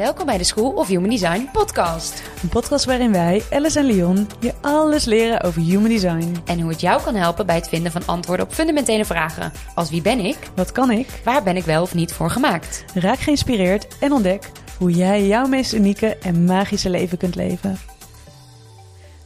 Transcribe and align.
Welkom 0.00 0.26
bij 0.26 0.38
de 0.38 0.44
School 0.44 0.72
of 0.72 0.88
Human 0.88 1.10
Design 1.10 1.48
podcast. 1.52 2.22
Een 2.42 2.48
podcast 2.48 2.84
waarin 2.84 3.12
wij, 3.12 3.42
Alice 3.50 3.78
en 3.78 3.84
Leon, 3.84 4.26
je 4.40 4.54
alles 4.60 5.04
leren 5.04 5.40
over 5.40 5.62
human 5.62 5.88
design. 5.88 6.36
En 6.46 6.60
hoe 6.60 6.70
het 6.70 6.80
jou 6.80 7.02
kan 7.02 7.14
helpen 7.14 7.46
bij 7.46 7.54
het 7.54 7.68
vinden 7.68 7.92
van 7.92 8.06
antwoorden 8.06 8.46
op 8.46 8.52
fundamentele 8.52 9.04
vragen. 9.04 9.52
Als 9.74 9.90
wie 9.90 10.02
ben 10.02 10.18
ik? 10.18 10.36
Wat 10.54 10.72
kan 10.72 10.90
ik? 10.90 11.20
Waar 11.24 11.42
ben 11.42 11.56
ik 11.56 11.64
wel 11.64 11.82
of 11.82 11.94
niet 11.94 12.12
voor 12.12 12.30
gemaakt? 12.30 12.84
Raak 12.94 13.18
geïnspireerd 13.18 13.98
en 13.98 14.12
ontdek 14.12 14.50
hoe 14.78 14.90
jij 14.90 15.26
jouw 15.26 15.46
meest 15.46 15.72
unieke 15.72 16.16
en 16.16 16.44
magische 16.44 16.90
leven 16.90 17.18
kunt 17.18 17.34
leven. 17.34 17.78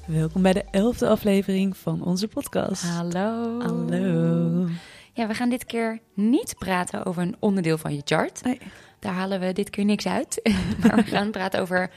Welkom 0.06 0.42
bij 0.42 0.52
de 0.52 0.64
elfde 0.70 1.08
aflevering 1.08 1.76
van 1.76 2.02
onze 2.02 2.28
podcast. 2.28 2.82
Hallo. 2.82 3.60
Hallo. 3.60 4.66
Ja, 5.12 5.26
we 5.26 5.34
gaan 5.34 5.48
dit 5.48 5.64
keer 5.64 6.00
niet 6.14 6.54
praten 6.58 7.04
over 7.04 7.22
een 7.22 7.36
onderdeel 7.38 7.78
van 7.78 7.94
je 7.94 8.02
chart. 8.04 8.42
Nee. 8.44 8.58
Daar 9.04 9.14
halen 9.14 9.40
we 9.40 9.52
dit 9.52 9.70
keer 9.70 9.84
niks 9.84 10.06
uit. 10.06 10.40
maar 10.80 10.96
we 10.96 11.02
gaan 11.02 11.30
praten 11.30 11.60
over 11.60 11.90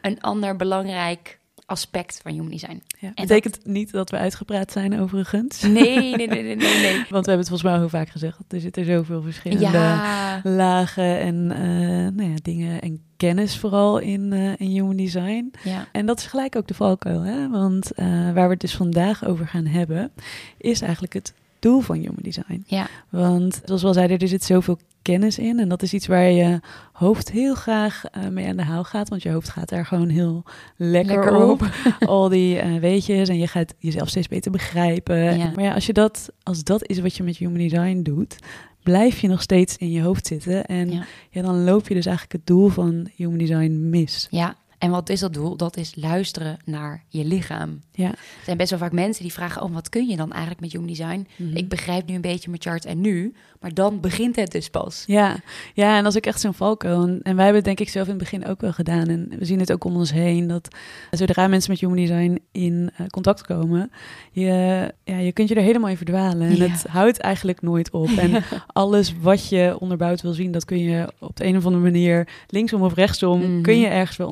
een 0.00 0.20
ander 0.20 0.56
belangrijk 0.56 1.38
aspect 1.66 2.20
van 2.22 2.32
human 2.32 2.50
design. 2.50 2.82
Ja, 2.98 3.08
En 3.14 3.26
betekent 3.26 3.66
niet 3.66 3.92
dat 3.92 4.10
we 4.10 4.16
uitgepraat 4.16 4.72
zijn 4.72 5.00
overigens. 5.00 5.62
Nee, 5.62 6.16
nee, 6.16 6.26
nee, 6.26 6.42
nee, 6.42 6.56
nee. 6.56 6.80
nee. 6.80 6.94
Want 7.14 7.24
we 7.24 7.30
hebben 7.30 7.38
het 7.38 7.48
volgens 7.48 7.62
mij 7.62 7.72
al 7.72 7.78
heel 7.78 7.88
vaak 7.88 8.08
gezegd. 8.08 8.38
Er 8.48 8.60
zitten 8.60 8.84
zoveel 8.84 9.22
verschillende 9.22 9.64
Ja, 9.64 10.40
lagen 10.42 11.18
en 11.18 11.50
eh, 11.50 12.14
nou 12.16 12.30
ja, 12.30 12.36
dingen 12.42 12.80
en 12.80 13.02
kennis 13.16 13.58
vooral 13.58 13.98
in, 13.98 14.32
eh, 14.32 14.52
in 14.56 14.70
human 14.70 14.96
design. 14.96 15.52
ja. 15.62 15.88
En 15.92 16.06
dat 16.06 16.18
is 16.18 16.26
gelijk 16.26 16.56
ook 16.56 16.66
de 16.66 16.74
valkuil, 16.74 17.20
hè? 17.20 17.48
want 17.48 17.92
eh, 17.92 18.06
waar 18.06 18.46
we 18.46 18.52
het 18.52 18.60
dus 18.60 18.76
vandaag 18.76 19.24
over 19.24 19.46
gaan 19.46 19.66
hebben, 19.66 20.12
is 20.58 20.80
eigenlijk 20.80 21.12
het 21.12 21.34
doel 21.66 21.80
van 21.80 21.96
human 21.96 22.16
design. 22.22 22.62
Ja. 22.66 22.86
Want 23.10 23.60
zoals 23.64 23.80
we 23.82 23.86
al 23.88 23.94
zeiden, 23.94 24.18
er 24.18 24.28
zit 24.28 24.44
zoveel 24.44 24.78
kennis 25.02 25.38
in 25.38 25.58
en 25.58 25.68
dat 25.68 25.82
is 25.82 25.92
iets 25.94 26.06
waar 26.06 26.30
je 26.30 26.60
hoofd 26.92 27.30
heel 27.30 27.54
graag 27.54 28.04
eh, 28.04 28.28
mee 28.28 28.48
aan 28.48 28.56
de 28.56 28.62
haal 28.62 28.84
gaat, 28.84 29.08
want 29.08 29.22
je 29.22 29.30
hoofd 29.30 29.48
gaat 29.48 29.68
daar 29.68 29.86
gewoon 29.86 30.08
heel 30.08 30.42
lekker, 30.76 31.14
Lekker 31.14 31.36
op. 31.36 31.50
op. 31.50 31.68
Al 32.08 32.28
die 32.28 32.58
eh, 32.58 32.76
weetjes 32.80 33.28
en 33.28 33.38
je 33.38 33.46
gaat 33.46 33.74
jezelf 33.78 34.08
steeds 34.08 34.28
beter 34.28 34.50
begrijpen. 34.50 35.38
Ja. 35.38 35.50
Maar 35.54 35.64
ja, 35.64 35.74
als, 35.74 35.86
je 35.86 35.92
dat, 35.92 36.28
als 36.42 36.64
dat 36.64 36.88
is 36.88 36.98
wat 36.98 37.16
je 37.16 37.22
met 37.22 37.36
human 37.36 37.58
design 37.58 38.02
doet, 38.02 38.36
blijf 38.82 39.20
je 39.20 39.28
nog 39.28 39.42
steeds 39.42 39.76
in 39.76 39.90
je 39.90 40.02
hoofd 40.02 40.26
zitten 40.26 40.64
en 40.66 40.90
Ja. 40.90 41.04
ja, 41.30 41.42
dan 41.42 41.64
loop 41.64 41.88
je 41.88 41.94
dus 41.94 42.06
eigenlijk 42.06 42.36
het 42.36 42.46
doel 42.46 42.68
van 42.68 43.08
human 43.16 43.38
design 43.38 43.88
mis. 43.90 44.26
Ja, 44.30 44.54
en 44.78 44.90
wat 44.90 45.08
is 45.08 45.20
dat 45.20 45.34
doel? 45.34 45.56
Dat 45.56 45.76
is 45.76 45.92
luisteren 45.96 46.56
naar 46.64 47.04
je 47.08 47.24
lichaam. 47.24 47.80
Ja. 47.92 48.08
Er 48.10 48.18
zijn 48.44 48.56
best 48.56 48.70
wel 48.70 48.78
vaak 48.78 48.92
mensen 48.92 49.22
die 49.22 49.32
vragen: 49.32 49.62
Oh, 49.62 49.72
wat 49.74 49.88
kun 49.88 50.06
je 50.08 50.16
dan 50.16 50.30
eigenlijk 50.32 50.60
met 50.60 50.72
human 50.72 50.86
design? 50.88 51.26
Mhm. 51.36 51.56
Ik 51.56 51.68
begrijp 51.68 52.06
nu 52.06 52.14
een 52.14 52.20
beetje 52.20 52.48
mijn 52.50 52.62
chart 52.62 52.84
en 52.84 53.00
nu, 53.00 53.34
maar 53.60 53.74
dan 53.74 54.00
begint 54.00 54.36
het 54.36 54.52
dus 54.52 54.68
pas. 54.70 55.04
Ja, 55.06 55.36
ja, 55.74 55.96
en 55.96 56.02
dat 56.02 56.12
is 56.12 56.18
ook 56.18 56.26
echt 56.26 56.40
zo'n 56.40 56.54
valkuil. 56.54 57.02
En, 57.02 57.20
en 57.22 57.34
wij 57.36 57.44
hebben 57.44 57.54
het 57.54 57.64
denk 57.64 57.80
ik 57.80 57.88
zelf 57.88 58.04
in 58.06 58.12
het 58.12 58.22
begin 58.22 58.46
ook 58.46 58.60
wel 58.60 58.72
gedaan. 58.72 59.08
En 59.08 59.28
we 59.38 59.44
zien 59.44 59.60
het 59.60 59.72
ook 59.72 59.84
om 59.84 59.96
ons 59.96 60.12
heen, 60.12 60.46
dat 60.46 60.68
zodra 61.10 61.46
mensen 61.48 61.70
met 61.70 61.80
human 61.80 61.96
design 61.96 62.38
in 62.52 62.90
eh, 62.96 63.06
contact 63.06 63.42
komen, 63.42 63.90
je, 64.32 64.92
ja, 65.04 65.16
je 65.18 65.32
kunt 65.32 65.48
je 65.48 65.54
er 65.54 65.62
helemaal 65.62 65.90
in 65.90 65.96
verdwalen. 65.96 66.48
En 66.48 66.56
Ja. 66.56 66.66
het 66.68 66.84
houdt 66.88 67.18
eigenlijk 67.18 67.62
nooit 67.62 67.90
op. 67.90 68.08
En 68.08 68.42
alles 68.66 69.14
wat 69.20 69.48
je 69.48 69.76
onderbouwd 69.80 70.22
wil 70.22 70.32
zien, 70.32 70.52
dat 70.52 70.64
kun 70.64 70.78
je 70.78 71.12
op 71.18 71.36
de 71.36 71.44
een 71.44 71.56
of 71.56 71.64
andere 71.66 71.82
manier, 71.84 72.28
linksom 72.48 72.82
of 72.82 72.94
rechtsom, 72.94 73.40
Mhm. 73.40 73.62
kun 73.62 73.78
je 73.78 73.86
ergens 73.86 74.16
wel 74.16 74.28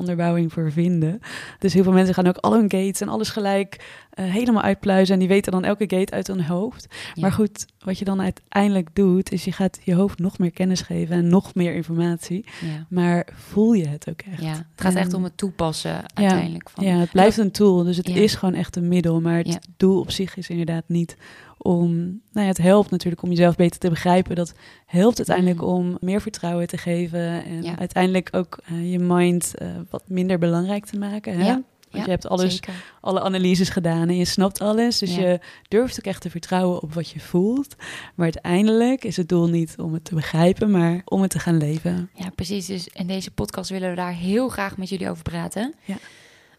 voor 0.51 0.71
vinden. 0.71 1.19
Dus 1.59 1.73
heel 1.73 1.83
veel 1.83 1.91
mensen 1.91 2.13
gaan 2.13 2.27
ook 2.27 2.37
al 2.37 2.53
hun 2.53 2.71
gates 2.71 3.01
en 3.01 3.09
alles 3.09 3.29
gelijk 3.29 3.85
eh, 4.15 4.25
helemaal 4.25 4.61
uitpluizen. 4.63 5.13
En 5.13 5.19
die 5.19 5.27
weten 5.29 5.51
dan 5.51 5.63
elke 5.63 5.85
gate 5.87 6.13
uit 6.13 6.27
hun 6.27 6.43
hoofd. 6.43 6.87
Ja. 7.13 7.21
Maar 7.21 7.31
goed, 7.31 7.65
wat 7.79 7.99
je 7.99 8.05
dan 8.05 8.21
uiteindelijk 8.21 8.89
doet, 8.93 9.31
is 9.31 9.45
je 9.45 9.51
gaat 9.51 9.79
je 9.83 9.95
hoofd 9.95 10.19
nog 10.19 10.37
meer 10.37 10.51
kennis 10.51 10.81
geven 10.81 11.15
en 11.15 11.27
nog 11.27 11.53
meer 11.55 11.73
informatie. 11.75 12.45
Ja. 12.61 12.85
Maar 12.89 13.27
voel 13.33 13.73
je 13.73 13.87
het 13.87 14.09
ook 14.09 14.21
echt? 14.31 14.41
ja, 14.41 14.49
het 14.51 14.65
gaat 14.75 14.91
En- 14.93 14.97
echt 14.99 15.13
om 15.13 15.23
het 15.23 15.37
toepassen 15.37 15.95
uiteindelijk. 16.13 16.69
Van, 16.69 16.85
Ja, 16.85 16.95
het 16.97 17.11
blijft 17.11 17.37
een 17.37 17.51
tool, 17.51 17.83
dus 17.83 17.97
het 17.97 18.09
is 18.09 18.35
gewoon 18.35 18.53
echt 18.55 18.75
een 18.75 18.87
middel. 18.87 19.21
Maar 19.21 19.37
het 19.37 19.67
doel 19.77 19.99
op 19.99 20.11
zich 20.11 20.37
is 20.37 20.49
inderdaad 20.49 20.83
niet 20.87 21.17
om... 21.57 21.93
Nou 22.31 22.45
ja, 22.45 22.45
het 22.45 22.57
helpt 22.57 22.89
natuurlijk 22.91 23.21
om 23.21 23.29
jezelf 23.29 23.55
beter 23.55 23.79
te 23.79 23.89
begrijpen. 23.89 24.35
Dat 24.35 24.53
helpt 24.85 25.17
uiteindelijk 25.17 25.59
Mm. 25.61 25.67
om 25.67 25.97
meer 25.99 26.21
vertrouwen 26.21 26.67
te 26.67 26.77
geven. 26.77 27.43
En 27.45 27.63
Ja. 27.63 27.77
uiteindelijk 27.79 28.29
ook 28.31 28.59
eh, 28.65 28.91
je 28.91 28.99
mind 28.99 29.57
eh, 29.57 29.67
wat 29.89 30.03
minder 30.07 30.37
belangrijk 30.39 30.85
te 30.85 30.97
maken. 30.97 31.37
Hè? 31.37 31.45
Ja, 31.45 31.61
Want 31.95 32.07
ja, 32.07 32.13
je 32.13 32.19
hebt 32.19 32.27
alles 32.27 32.53
Zeker. 32.53 32.73
alle 33.01 33.21
analyses 33.21 33.69
gedaan 33.69 34.09
en 34.09 34.17
je 34.17 34.25
snapt 34.25 34.61
alles. 34.61 34.97
Dus 34.99 35.15
Ja. 35.15 35.21
je 35.21 35.39
durft 35.67 35.97
ook 35.99 36.05
echt 36.05 36.21
te 36.21 36.29
vertrouwen 36.29 36.81
op 36.81 36.93
wat 36.93 37.09
je 37.09 37.19
voelt. 37.19 37.75
Maar 38.15 38.25
uiteindelijk 38.25 39.03
is 39.03 39.17
het 39.17 39.29
doel 39.29 39.47
niet 39.47 39.75
om 39.77 39.93
het 39.93 40.05
te 40.05 40.15
begrijpen, 40.15 40.71
maar 40.71 41.01
om 41.05 41.21
het 41.21 41.31
te 41.31 41.39
gaan 41.39 41.57
leven. 41.57 42.09
Ja, 42.13 42.29
precies. 42.35 42.65
Dus 42.65 42.87
in 42.87 43.07
deze 43.07 43.31
podcast 43.31 43.69
willen 43.69 43.89
we 43.89 43.95
daar 43.95 44.13
heel 44.13 44.49
graag 44.49 44.77
met 44.77 44.89
jullie 44.89 45.09
over 45.09 45.23
praten. 45.23 45.73
Ja. 45.83 45.97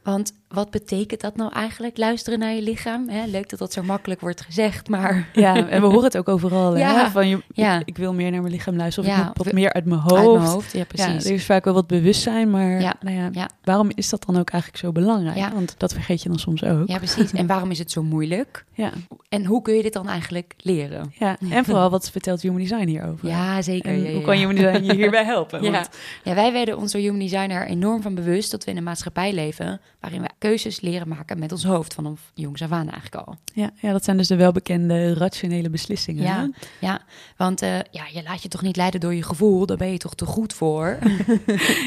Want 0.03 0.33
wat 0.49 0.71
betekent 0.71 1.21
dat 1.21 1.37
nou 1.37 1.53
eigenlijk, 1.53 1.97
luisteren 1.97 2.39
naar 2.39 2.53
je 2.53 2.63
lichaam? 2.63 3.09
Hè, 3.09 3.27
leuk 3.27 3.49
dat 3.49 3.59
dat 3.59 3.73
zo 3.73 3.83
makkelijk 3.83 4.21
wordt 4.21 4.41
gezegd, 4.41 4.89
maar 4.89 5.29
Ja, 5.33 5.69
en 5.69 5.81
we 5.81 5.87
horen 5.87 6.05
het 6.05 6.17
ook 6.17 6.29
overal. 6.29 6.77
Ja. 6.77 7.05
Hè? 7.05 7.11
Van 7.11 7.29
je, 7.29 7.43
Ja. 7.53 7.79
ik, 7.81 7.87
ik 7.89 7.97
wil 7.97 8.13
meer 8.15 8.31
naar 8.31 8.41
mijn 8.41 8.53
lichaam 8.53 8.77
luisteren. 8.77 9.11
Of 9.11 9.17
Ja, 9.17 9.23
ik 9.23 9.27
moet 9.37 9.45
wat 9.45 9.55
meer 9.55 9.73
uit 9.73 9.85
mijn 9.85 10.01
hoofd. 10.01 10.15
uit 10.17 10.33
mijn 10.39 10.45
hoofd. 10.51 10.73
Ja, 10.73 10.79
Ja, 10.79 10.85
precies. 10.85 11.25
er 11.25 11.33
is 11.35 11.45
vaak 11.45 11.65
wel 11.65 11.75
wat 11.75 11.87
bewustzijn, 11.87 12.51
maar 12.51 12.81
Ja. 12.81 12.95
Nou 13.01 13.17
ja, 13.17 13.29
Ja. 13.33 13.49
waarom 13.65 13.91
is 13.95 14.09
dat 14.09 14.25
dan 14.27 14.39
ook 14.39 14.51
eigenlijk 14.51 14.83
zo 14.83 14.93
belangrijk? 14.93 15.37
Ja. 15.37 15.53
Want 15.53 15.75
dat 15.79 15.93
vergeet 15.93 16.23
je 16.23 16.29
dan 16.29 16.39
soms 16.39 16.65
ook. 16.65 16.89
Ja, 16.89 16.97
precies. 16.99 17.33
En 17.33 17.47
waarom 17.47 17.71
is 17.71 17.79
het 17.79 17.91
zo 17.91 18.03
moeilijk? 18.03 18.65
Ja. 18.77 18.91
En 19.29 19.45
hoe 19.45 19.63
kun 19.63 19.75
je 19.75 19.83
dit 19.83 19.93
dan 19.93 20.09
eigenlijk 20.09 20.55
leren? 20.59 21.13
Ja. 21.19 21.37
En 21.51 21.65
vooral, 21.69 21.91
wat 21.91 22.11
vertelt 22.11 22.43
Human 22.43 22.59
Design 22.61 22.87
hierover? 22.87 23.29
Ja, 23.29 23.63
zeker. 23.63 23.93
Ja, 23.93 24.03
ja, 24.05 24.11
hoe 24.11 24.19
ja. 24.21 24.25
kan 24.27 24.35
Human 24.37 24.55
Design 24.55 24.85
je 24.85 24.95
hierbij 24.95 25.25
helpen? 25.25 25.63
Ja. 25.63 25.71
Want- 25.71 25.89
ja, 26.25 26.35
wij 26.35 26.53
werden 26.53 26.77
ons 26.79 26.93
door 26.93 27.01
Human 27.01 27.19
Designer 27.19 27.67
enorm 27.67 28.03
van 28.03 28.15
bewust 28.15 28.51
dat 28.51 28.65
we 28.65 28.71
in 28.71 28.77
een 28.77 28.83
maatschappij 28.83 29.33
leven 29.33 29.81
waarin 30.01 30.23
we 30.23 30.29
keuzes 30.39 30.81
leren 30.81 31.09
maken 31.09 31.39
met 31.39 31.53
ons 31.53 31.65
hoofd 31.65 31.95
vanaf 31.95 32.31
jongs 32.35 32.63
af 32.63 32.71
aan 32.71 32.91
eigenlijk 32.91 33.27
al. 33.27 33.37
ja, 33.55 33.71
ja, 33.81 33.93
dat 33.93 34.05
zijn 34.05 34.17
dus 34.17 34.29
de 34.29 34.37
welbekende 34.37 35.15
rationele 35.15 35.71
beslissingen. 35.71 36.25
hè? 36.25 36.31
Ja, 36.31 36.51
ja 36.81 37.01
want 37.37 37.63
eh, 37.63 37.75
ja, 37.91 38.05
je 38.13 38.23
laat 38.23 38.43
je 38.43 38.49
toch 38.49 38.63
niet 38.63 38.77
leiden 38.77 39.01
door 39.01 39.15
je 39.15 39.23
gevoel, 39.23 39.67
daar 39.67 39.77
ben 39.77 39.93
je 39.93 39.99
toch 39.99 40.15
te 40.15 40.27
goed 40.27 40.53
voor. 40.55 40.99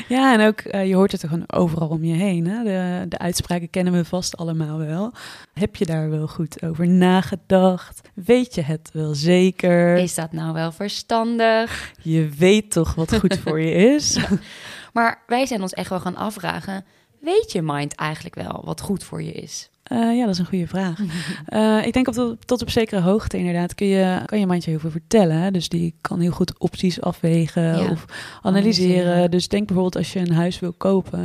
Ja, 0.07 0.33
en 0.33 0.47
ook, 0.47 0.59
eh, 0.59 0.87
je 0.87 0.95
hoort 0.95 1.11
het 1.11 1.21
er 1.21 1.29
gewoon 1.29 1.51
overal 1.51 1.87
om 1.87 2.03
je 2.03 2.13
heen. 2.15 2.47
Hè? 2.47 2.63
De, 2.63 3.07
de 3.07 3.17
uitspraken 3.17 3.69
kennen 3.69 3.93
we 3.93 4.05
vast 4.05 4.37
allemaal 4.37 4.77
wel. 4.77 5.13
Heb 5.53 5.75
je 5.75 5.85
daar 5.85 6.09
wel 6.09 6.27
goed 6.27 6.63
over 6.63 6.87
nagedacht? 6.87 8.09
Weet 8.13 8.55
je 8.55 8.61
het 8.61 8.89
wel 8.93 9.13
zeker? 9.13 9.97
Is 9.97 10.15
dat 10.15 10.31
nou 10.31 10.53
wel 10.53 10.71
verstandig? 10.71 11.91
Je 12.01 12.29
weet 12.37 12.71
toch 12.71 12.95
wat 12.95 13.15
goed 13.15 13.37
voor 13.37 13.59
je 13.59 13.71
is? 13.73 14.17
Maar 14.93 15.23
wij 15.27 15.45
zijn 15.45 15.61
ons 15.61 15.73
echt 15.73 15.89
wel 15.89 15.99
gaan 15.99 16.15
afvragen, 16.15 16.85
weet 17.21 17.51
je 17.51 17.61
mind 17.61 17.95
eigenlijk 17.95 18.35
wel 18.35 18.61
wat 18.65 18.81
goed 18.81 19.03
voor 19.03 19.23
je 19.23 19.31
is? 19.31 19.69
Eh, 19.83 19.97
ja, 20.17 20.21
dat 20.25 20.33
is 20.33 20.39
een 20.39 20.45
goede 20.45 20.67
vraag. 20.67 20.99
Eh, 21.45 21.85
ik 21.85 21.93
denk 21.93 22.07
op 22.07 22.13
tot, 22.13 22.47
tot 22.47 22.61
op 22.61 22.69
zekere 22.69 23.01
hoogte 23.01 23.37
inderdaad 23.37 23.75
kun 23.75 23.87
je, 23.87 24.21
kan 24.25 24.39
je 24.39 24.45
mandje 24.45 24.69
heel 24.69 24.79
veel 24.79 24.89
vertellen. 24.91 25.37
hè. 25.37 25.51
Dus 25.51 25.69
die 25.69 25.93
kan 26.01 26.19
heel 26.19 26.31
goed 26.31 26.59
opties 26.59 27.01
afwegen 27.01 27.61
Ja, 27.63 27.89
of 27.89 28.05
analyseren. 28.41 28.99
analyseren. 29.01 29.31
Dus 29.31 29.47
denk 29.47 29.65
bijvoorbeeld 29.65 29.95
als 29.95 30.13
je 30.13 30.19
een 30.19 30.31
huis 30.33 30.59
wil 30.59 30.73
kopen. 30.73 31.21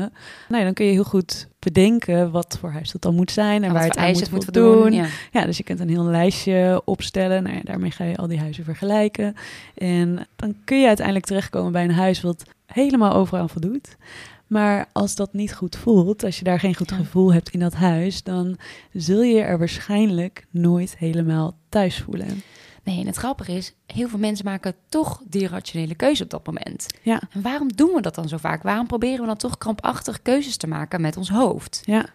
Nou 0.48 0.58
ja, 0.58 0.64
dan 0.64 0.72
kun 0.72 0.86
je 0.86 0.92
heel 0.92 1.04
goed 1.04 1.48
bedenken 1.58 2.30
wat 2.30 2.56
voor 2.60 2.70
huis 2.70 2.90
dat 2.90 3.02
dan 3.02 3.14
moet 3.14 3.30
zijn 3.30 3.62
en 3.62 3.68
En 3.68 3.74
waar 3.74 3.84
het 3.84 3.96
aan 3.96 4.12
moet 4.12 4.30
moet 4.30 4.44
voldoen. 4.44 4.72
voldoen? 4.72 4.92
Ja. 4.92 5.06
Ja, 5.32 5.44
dus 5.44 5.56
je 5.56 5.62
kunt 5.62 5.80
een 5.80 5.88
heel 5.88 6.04
lijstje 6.04 6.82
opstellen. 6.84 7.42
Nou 7.42 7.54
ja, 7.54 7.60
daarmee 7.64 7.90
ga 7.90 8.04
je 8.04 8.16
al 8.16 8.26
die 8.28 8.38
huizen 8.38 8.64
vergelijken. 8.64 9.34
En 9.74 10.26
dan 10.36 10.54
kun 10.64 10.80
je 10.80 10.86
uiteindelijk 10.86 11.26
terechtkomen 11.26 11.72
bij 11.72 11.84
een 11.84 11.90
huis 11.90 12.20
wat 12.20 12.44
helemaal 12.66 13.12
overal 13.12 13.48
voldoet. 13.48 13.96
Maar 14.46 14.86
als 14.92 15.14
dat 15.14 15.32
niet 15.32 15.54
goed 15.54 15.76
voelt, 15.76 16.24
als 16.24 16.38
je 16.38 16.44
daar 16.44 16.60
geen 16.60 16.74
goed 16.74 16.90
Ja. 16.90 16.96
gevoel 16.96 17.32
hebt 17.32 17.50
in 17.50 17.60
dat 17.60 17.74
huis, 17.74 18.22
dan 18.22 18.56
zul 18.92 19.22
je 19.22 19.34
je 19.34 19.40
er 19.42 19.58
waarschijnlijk 19.58 20.46
nooit 20.50 20.96
helemaal 20.98 21.56
thuis 21.68 21.98
voelen. 22.00 22.42
Nee, 22.82 23.00
en 23.00 23.06
het 23.06 23.16
grappige 23.16 23.52
is, 23.52 23.74
heel 23.86 24.08
veel 24.08 24.18
mensen 24.18 24.44
maken 24.44 24.74
toch 24.88 25.22
die 25.28 25.48
rationele 25.48 25.94
keuze 25.94 26.22
op 26.22 26.30
dat 26.30 26.46
moment. 26.46 26.86
Ja, 27.02 27.22
En 27.32 27.42
waarom 27.42 27.72
doen 27.74 27.90
we 27.94 28.00
dat 28.00 28.14
dan 28.14 28.28
zo 28.28 28.36
vaak? 28.36 28.62
Waarom 28.62 28.86
proberen 28.86 29.20
we 29.20 29.26
dan 29.26 29.36
toch 29.36 29.58
krampachtig 29.58 30.22
keuzes 30.22 30.56
te 30.56 30.66
maken 30.66 31.00
met 31.00 31.16
ons 31.16 31.28
hoofd? 31.30 31.82
ja. 31.84 32.06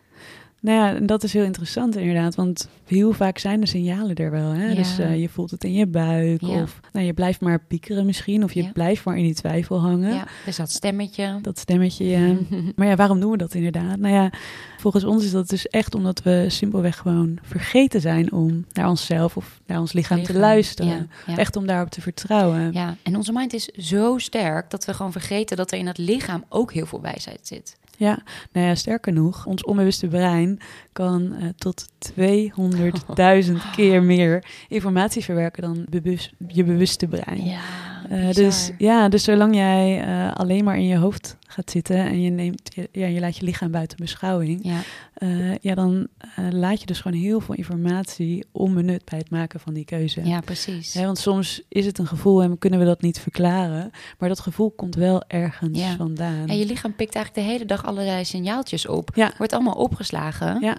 Nou 0.61 0.77
ja, 0.77 0.95
en 0.95 1.05
dat 1.05 1.23
is 1.23 1.33
heel 1.33 1.43
interessant 1.43 1.95
inderdaad, 1.97 2.35
want 2.35 2.67
heel 2.85 3.11
vaak 3.13 3.37
zijn 3.37 3.59
de 3.59 3.65
signalen 3.67 4.15
er 4.15 4.31
wel. 4.31 4.49
Hè? 4.51 4.67
Ja. 4.67 4.75
Dus 4.75 4.99
eh, 4.99 5.19
je 5.21 5.29
voelt 5.29 5.51
het 5.51 5.63
in 5.63 5.73
je 5.73 5.87
buik, 5.87 6.41
Ja. 6.41 6.61
of 6.61 6.79
nou, 6.93 7.05
je 7.05 7.13
blijft 7.13 7.41
maar 7.41 7.59
piekeren 7.67 8.05
misschien, 8.05 8.43
of 8.43 8.53
je 8.53 8.63
Ja. 8.63 8.71
blijft 8.71 9.05
maar 9.05 9.17
in 9.17 9.23
die 9.23 9.33
twijfel 9.33 9.79
hangen. 9.79 10.13
Ja, 10.13 10.27
dus 10.45 10.55
dat 10.55 10.71
stemmetje. 10.71 11.39
Dat 11.41 11.59
stemmetje, 11.59 12.05
ja. 12.07 12.35
Maar 12.75 12.87
ja, 12.87 12.95
waarom 12.95 13.19
doen 13.19 13.31
we 13.31 13.37
dat 13.37 13.53
inderdaad? 13.53 13.97
Nou 13.97 14.13
ja, 14.13 14.31
volgens 14.77 15.03
ons 15.03 15.23
is 15.23 15.31
dat 15.31 15.49
dus 15.49 15.67
echt 15.67 15.95
omdat 15.95 16.23
we 16.23 16.45
simpelweg 16.47 16.97
gewoon 16.97 17.37
vergeten 17.41 18.01
zijn 18.01 18.31
om 18.31 18.65
naar 18.73 18.89
onszelf 18.89 19.37
of 19.37 19.59
naar 19.65 19.79
ons 19.79 19.93
lichaam, 19.93 20.23
te 20.23 20.33
luisteren. 20.37 21.09
Echt 21.35 21.55
om 21.55 21.67
daarop 21.67 21.89
te 21.89 22.01
vertrouwen. 22.01 22.73
Ja, 22.73 22.95
en 23.03 23.15
onze 23.15 23.31
mind 23.31 23.53
is 23.53 23.65
zo 23.65 24.17
sterk 24.17 24.69
dat 24.69 24.85
we 24.85 24.93
gewoon 24.93 25.11
vergeten 25.11 25.57
dat 25.57 25.71
er 25.71 25.77
in 25.77 25.87
het 25.87 25.97
lichaam 25.97 26.43
ook 26.49 26.73
heel 26.73 26.85
veel 26.85 27.01
wijsheid 27.01 27.39
zit. 27.43 27.77
Ja, 27.99 28.19
nou 28.51 28.67
ja, 28.67 28.75
sterker 28.75 29.13
nog, 29.13 29.45
ons 29.45 29.63
onbewuste 29.63 30.07
brein 30.07 30.59
kan 30.91 31.33
eh, 31.33 31.47
tot 31.57 31.85
200.000 32.17 33.55
keer 33.75 34.03
meer 34.03 34.43
informatie 34.67 35.23
verwerken 35.23 35.61
dan 35.61 35.85
bewust, 35.89 36.31
je 36.47 36.63
bewuste 36.63 37.07
brein. 37.07 37.45
Ja. 37.45 37.88
Eh, 38.09 38.31
dus 38.31 38.71
ja, 38.77 39.09
dus 39.09 39.23
zolang 39.23 39.55
jij 39.55 40.03
eh, 40.03 40.33
alleen 40.35 40.63
maar 40.63 40.77
in 40.77 40.87
je 40.87 40.97
hoofd 40.97 41.37
gaat 41.47 41.71
zitten 41.71 41.95
en 41.97 42.21
je 42.21 42.29
neemt, 42.29 42.71
je- 42.75 42.89
ja, 42.91 43.05
je 43.07 43.19
laat 43.19 43.37
je 43.37 43.45
lichaam 43.45 43.71
buiten 43.71 43.97
beschouwing, 43.97 44.59
Ja, 44.63 44.79
eh, 45.13 45.55
ja, 45.57 45.75
dan 45.75 46.07
laat 46.51 46.79
je 46.79 46.85
dus 46.85 46.99
gewoon 47.01 47.19
heel 47.19 47.39
veel 47.39 47.55
informatie 47.55 48.45
onbenut 48.51 49.05
bij 49.05 49.19
het 49.19 49.29
maken 49.29 49.59
van 49.59 49.73
die 49.73 49.85
keuze. 49.85 50.25
ja, 50.25 50.39
precies. 50.39 50.95
Want 50.95 51.17
soms 51.17 51.61
is 51.67 51.85
het 51.85 51.97
een 51.97 52.07
gevoel 52.07 52.41
en 52.41 52.57
kunnen 52.57 52.79
we 52.79 52.85
dat 52.85 53.01
niet 53.01 53.19
verklaren, 53.19 53.91
maar 54.19 54.29
dat 54.29 54.39
gevoel 54.39 54.71
komt 54.71 54.95
wel 54.95 55.23
ergens 55.27 55.79
Ja. 55.79 55.95
vandaan. 55.95 56.47
En 56.47 56.57
je 56.57 56.65
lichaam 56.65 56.95
pikt 56.95 57.15
eigenlijk 57.15 57.45
de 57.45 57.51
hele 57.53 57.65
dag 57.65 57.85
allerlei 57.85 58.25
signaaltjes 58.25 58.87
op. 58.87 59.09
Ja. 59.15 59.31
Wordt 59.37 59.53
allemaal 59.53 59.73
opgeslagen. 59.75 60.57
Ja. 60.61 60.77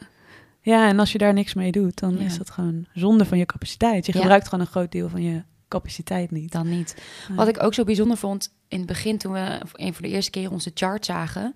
Ja, 0.62 0.88
en 0.88 0.98
als 0.98 1.12
je 1.12 1.18
daar 1.18 1.32
niks 1.32 1.54
mee 1.54 1.72
doet, 1.72 1.98
dan 1.98 2.16
Ja. 2.18 2.24
is 2.24 2.38
dat 2.38 2.50
gewoon 2.50 2.86
zonde 2.94 3.24
van 3.24 3.38
je 3.38 3.46
capaciteit. 3.46 4.06
Je 4.06 4.12
Ja. 4.12 4.18
gebruikt 4.20 4.48
gewoon 4.48 4.64
een 4.64 4.70
groot 4.70 4.92
deel 4.92 5.08
van 5.08 5.22
je 5.22 5.42
capaciteit 5.70 6.30
niet. 6.30 6.52
Dan 6.52 6.68
niet. 6.68 6.94
Nee. 7.28 7.36
Wat 7.36 7.48
ik 7.48 7.62
ook 7.62 7.74
zo 7.74 7.84
bijzonder 7.84 8.16
vond 8.16 8.52
in 8.68 8.78
het 8.78 8.86
begin 8.86 9.18
toen 9.18 9.32
we 9.32 9.58
een 9.72 9.94
van 9.94 10.02
de 10.02 10.08
eerste 10.08 10.30
keer 10.30 10.50
onze 10.50 10.70
chart 10.74 11.04
zagen. 11.04 11.54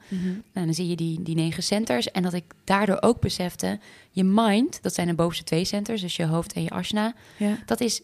Nou, 0.52 0.66
dan 0.66 0.75
zie 0.75 0.88
je 0.88 0.96
die, 0.96 1.22
die 1.22 1.34
negen 1.34 1.62
centers. 1.62 2.11
En 2.11 2.22
dat 2.22 2.32
ik 2.32 2.44
daardoor 2.64 2.99
ook 3.00 3.20
besefte, 3.20 3.78
je 4.11 4.25
mind, 4.25 4.82
dat 4.82 4.94
zijn 4.94 5.06
de 5.06 5.14
bovenste 5.14 5.44
twee 5.44 5.64
centers, 5.64 6.00
dus 6.00 6.16
je 6.16 6.26
hoofd 6.26 6.52
en 6.52 6.62
je 6.62 6.70
asana. 6.70 7.14
Ja. 7.37 7.58
Dat 7.66 7.81
is 7.81 8.02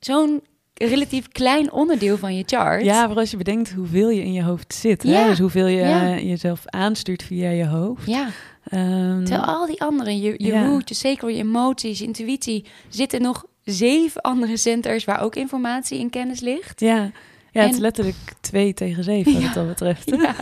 zo'n 0.00 0.40
relatief 0.74 1.28
klein 1.28 1.72
onderdeel 1.72 2.16
van 2.18 2.34
je 2.36 2.42
chart. 2.46 2.84
Ja, 2.84 3.06
maar 3.06 3.16
als 3.16 3.30
je 3.30 3.36
bedenkt 3.36 3.72
hoeveel 3.72 4.10
je 4.10 4.22
in 4.22 4.32
je 4.32 4.42
hoofd 4.42 4.74
zit, 4.74 5.02
hè? 5.02 5.26
Dus 5.26 5.38
hoeveel 5.38 5.66
je 5.66 5.76
Ja. 5.80 6.14
eh, 6.16 6.28
jezelf 6.28 6.62
aanstuurt 6.66 7.22
via 7.22 7.50
je 7.50 7.66
hoofd. 7.66 8.06
Ja, 8.06 8.28
Ehm, 8.68 9.24
terwijl 9.24 9.42
al 9.44 9.66
die 9.66 9.80
andere, 9.82 10.20
je, 10.20 10.34
je 10.36 10.46
Ja. 10.46 10.80
je 10.84 10.94
sacral, 10.94 11.30
je 11.30 11.36
emoties, 11.36 11.98
je 11.98 12.04
intuïtie, 12.04 12.64
zitten 12.88 13.22
nog 13.22 13.44
zeven 13.72 14.20
andere 14.20 14.56
centers 14.56 15.04
waar 15.04 15.22
ook 15.22 15.36
informatie 15.36 16.00
en 16.00 16.10
kennis 16.10 16.40
ligt. 16.40 16.80
ja. 16.80 17.10
Ja, 17.52 17.62
het 17.62 17.72
is 17.72 17.78
letterlijk 17.78 18.16
twee 18.40 18.74
tegen 18.74 19.04
zeven 19.04 19.32
wat 19.32 19.42
Ja. 19.42 19.48
het 19.48 19.56
al 19.56 19.66
betreft. 19.66 20.10
Ja, 20.22 20.34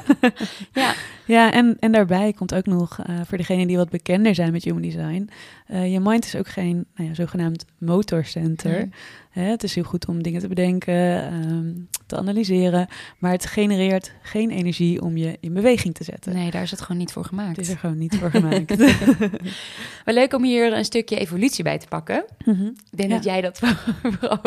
ja. 0.73 0.94
Ja, 1.26 1.53
en, 1.53 1.76
en 1.81 1.93
daarbij 1.93 2.32
komt 2.32 2.55
ook 2.55 2.67
nog, 2.67 2.99
eh, 3.06 3.14
voor 3.25 3.38
degenen 3.38 3.67
die 3.67 3.76
wat 3.76 3.88
bekender 3.91 4.35
zijn 4.35 4.53
met 4.53 4.64
human 4.64 4.82
design, 4.82 5.29
eh, 5.67 5.93
je 5.93 6.00
mind 6.00 6.25
is 6.25 6.37
ook 6.37 6.49
geen 6.49 6.87
nou 6.97 7.08
ja, 7.08 7.14
zogenaamd 7.14 7.64
motorcenter. 7.79 8.70
Nee. 8.73 8.91
Hè, 9.31 9.43
het 9.43 9.62
is 9.62 9.75
heel 9.75 9.85
goed 9.85 10.06
om 10.08 10.23
dingen 10.23 10.41
te 10.41 10.49
bedenken, 10.49 11.23
ehm, 11.31 11.73
te 12.06 12.17
analyseren, 12.17 12.88
maar 13.19 13.31
het 13.32 13.47
genereert 13.47 14.12
geen 14.23 14.50
energie 14.50 15.03
om 15.03 15.17
je 15.17 15.37
in 15.41 15.53
beweging 15.55 15.94
te 15.94 16.05
zetten. 16.05 16.35
Nee, 16.35 16.50
daar 16.50 16.62
is 16.62 16.70
het 16.70 16.81
gewoon 16.81 16.97
niet 16.97 17.12
voor 17.12 17.25
gemaakt. 17.25 17.56
Het 17.56 17.67
is 17.67 17.73
er 17.73 17.79
gewoon 17.79 17.99
niet 17.99 18.17
voor 18.17 18.31
gemaakt. 18.41 18.76
Wel 20.05 20.14
leuk 20.14 20.32
om 20.35 20.44
hier 20.44 20.73
een 20.73 20.85
stukje 20.85 21.19
evolutie 21.19 21.64
bij 21.64 21.79
te 21.79 21.87
pakken. 21.88 22.25
Mhm. 22.44 22.64
Ik 22.67 22.97
denk 22.97 23.08
Ja. 23.11 23.14
dat 23.14 23.25
jij 23.25 23.41
dat 23.41 23.61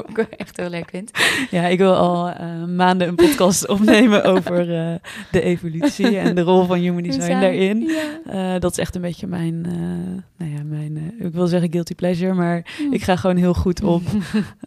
ook 0.07 0.17
echt 0.17 0.57
heel 0.57 0.69
leuk 0.69 0.89
vindt. 0.89 1.19
Ja, 1.51 1.67
ik 1.67 1.77
wil 1.77 1.95
al 1.95 2.29
eh, 2.49 2.65
maanden 2.75 3.07
een 3.07 3.15
podcast 3.15 3.67
opnemen 3.75 4.23
over 4.23 4.75
eh, 4.77 4.95
de 5.31 5.41
evolutie 5.41 6.17
en 6.17 6.35
de 6.35 6.41
rol 6.41 6.65
van 6.65 6.77
human 6.77 7.03
design 7.09 7.39
daarin. 7.39 7.79
Ja. 8.25 8.53
Eh, 8.55 8.59
dat 8.61 8.71
is 8.71 8.77
echt 8.77 8.95
een 8.95 9.01
beetje 9.01 9.27
mijn, 9.27 9.61
nou 10.37 10.51
ja, 10.51 10.63
mijn, 10.65 11.13
ik 11.19 11.33
wil 11.33 11.47
zeggen 11.47 11.71
guilty 11.71 11.95
pleasure, 11.95 12.33
maar 12.33 12.67
Hmm. 12.77 12.93
ik 12.93 13.03
ga 13.03 13.15
gewoon 13.15 13.35
heel 13.35 13.53
goed 13.53 13.83
op. 13.83 14.01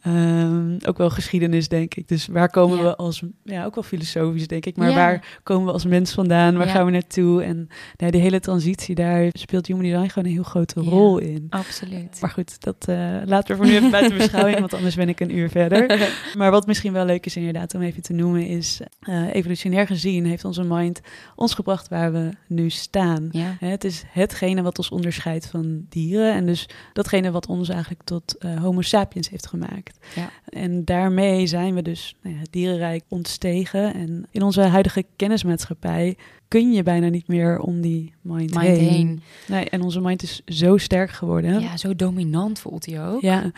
Ehm, 0.03 0.77
ook 0.87 0.99
wel 0.99 1.11
geschiedenis, 1.11 1.69
denk 1.69 1.95
ik. 1.95 2.09
Dus 2.09 2.27
waar 2.27 2.51
komen 2.51 2.77
Ja. 2.77 2.83
we 2.83 2.97
als, 2.97 3.23
ja, 3.45 3.65
ook 3.65 3.75
wel 3.75 3.85
filosofisch, 3.85 4.47
denk 4.47 4.67
ik. 4.67 4.77
Maar 4.77 4.89
Ja. 4.89 4.95
waar 4.95 5.39
komen 5.43 5.67
we 5.67 5.73
als 5.73 5.85
mens 5.87 6.13
vandaan? 6.13 6.57
Waar 6.57 6.67
gaan 6.67 6.85
we 6.85 6.91
naartoe? 6.91 7.43
En 7.43 7.69
nou, 7.97 8.13
die 8.13 8.21
hele 8.21 8.41
transitie, 8.41 8.95
daar 8.95 9.27
speelt 9.33 9.67
human 9.67 9.83
design 9.83 10.09
gewoon 10.09 10.29
een 10.29 10.35
heel 10.35 10.43
grote 10.43 10.81
rol 10.81 11.19
in. 11.19 11.47
Absoluut. 11.51 12.19
Maar 12.21 12.31
goed, 12.31 12.61
dat 12.65 12.87
laten 13.25 13.49
we 13.49 13.57
voor 13.57 13.67
nu 13.67 13.77
even 13.77 13.91
buiten 13.91 14.17
beschouwing, 14.19 14.59
want 14.59 14.75
anders 14.75 14.95
ben 14.95 15.09
ik 15.09 15.21
een 15.21 15.37
uur 15.37 15.51
verder. 15.51 16.11
Maar 16.37 16.51
wat 16.51 16.67
misschien 16.67 16.93
wel 16.93 17.05
leuk 17.05 17.27
is 17.27 17.37
inderdaad 17.37 17.72
om 17.75 17.83
even 17.83 18.03
te 18.03 18.13
noemen 18.13 18.47
is, 18.47 18.81
eh, 19.01 19.35
evolutionair 19.35 19.87
gezien 19.87 20.27
heeft 20.27 20.45
onze 20.45 20.65
mind 20.65 21.01
ons 21.37 21.55
gebracht 21.55 21.89
waar 21.89 22.13
we 22.13 22.31
nu 22.47 22.71
staan. 22.71 23.29
Ja. 23.31 23.57
Het 23.59 23.85
is 23.85 24.03
hetgene 24.07 24.63
wat 24.63 24.79
ons 24.79 24.91
onderscheidt 24.91 25.47
van 25.47 25.87
dieren 25.89 26.35
en 26.35 26.47
dus 26.47 26.69
datgene 26.93 27.31
wat 27.31 27.47
ons 27.47 27.69
eigenlijk 27.69 28.03
tot 28.03 28.37
eh, 28.39 28.61
homo 28.61 28.81
sapiens 28.81 29.31
heeft 29.31 29.47
gemaakt. 29.47 30.07
Ja. 30.15 30.31
En 30.49 30.85
daarmee 30.85 31.47
zijn 31.47 31.75
we 31.75 31.83
dus 31.83 32.17
nou 32.23 32.35
ja, 32.35 32.41
het 32.41 32.53
dierenrijk 32.53 33.05
ontstegen 33.09 33.95
en 33.95 34.27
in 34.31 34.43
onze 34.43 34.61
huidige 34.61 35.05
kennismaatschappij 35.17 36.17
kun 36.49 36.73
je 36.73 36.83
bijna 36.83 37.09
niet 37.09 37.29
meer 37.29 37.59
om 37.59 37.81
die 37.81 38.13
mind, 38.21 38.55
Mind 38.55 38.79
heen. 38.79 39.23
Nee, 39.49 39.69
en 39.69 39.83
onze 39.83 40.01
mind 40.01 40.23
is 40.23 40.43
zo 40.47 40.77
sterk 40.77 41.11
geworden. 41.11 41.61
Ja, 41.61 41.77
zo 41.77 41.97
dominant 41.97 42.59
voelt 42.59 42.87
hij 42.87 43.07
ook. 43.07 43.21
Ja, 43.21 43.51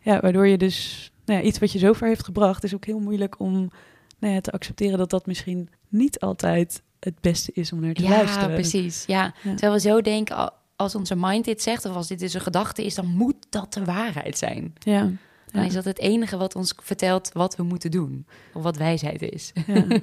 ja 0.00 0.20
waardoor 0.20 0.46
je 0.46 0.58
dus 0.58 1.10
nou 1.26 1.40
ja, 1.40 1.46
iets 1.46 1.58
wat 1.58 1.72
je 1.72 1.78
zover 1.78 2.06
heeft 2.08 2.24
gebracht, 2.24 2.64
is 2.64 2.74
ook 2.74 2.84
heel 2.84 2.98
moeilijk 2.98 3.40
om 3.40 3.70
nou 4.18 4.34
ja, 4.34 4.40
te 4.40 4.50
accepteren 4.52 4.98
dat 4.98 5.10
dat 5.10 5.26
misschien 5.26 5.68
niet 5.88 6.20
altijd 6.20 6.82
het 7.00 7.20
beste 7.20 7.52
is 7.54 7.72
om 7.72 7.80
naar 7.80 7.94
te 7.94 8.02
Ja, 8.02 8.08
luisteren. 8.08 8.54
precies. 8.54 9.04
Ja. 9.06 9.22
Ja. 9.42 9.50
Terwijl 9.50 9.72
we 9.72 9.80
zo 9.80 10.00
denken, 10.00 10.36
al- 10.36 10.50
als 10.76 10.94
onze 10.94 11.16
mind 11.16 11.44
dit 11.44 11.62
zegt, 11.62 11.84
of 11.84 11.94
als 11.94 12.06
dit 12.08 12.18
dus 12.18 12.34
een 12.34 12.40
gedachte 12.40 12.84
is, 12.84 12.94
dan 12.94 13.06
moet 13.06 13.34
dat 13.48 13.72
de 13.72 13.84
waarheid 13.84 14.38
zijn. 14.38 14.72
Ja, 14.78 15.10
Dan 15.52 15.64
is 15.64 15.72
dat 15.72 15.84
het 15.84 15.98
enige 15.98 16.36
wat 16.36 16.54
ons 16.56 16.74
vertelt 16.82 17.30
wat 17.32 17.56
we 17.56 17.62
moeten 17.62 17.90
doen. 17.90 18.26
Of 18.54 18.62
wat 18.62 18.76
wijsheid 18.76 19.22
is. 19.22 19.52
ja. 19.66 19.74
nou 19.78 19.98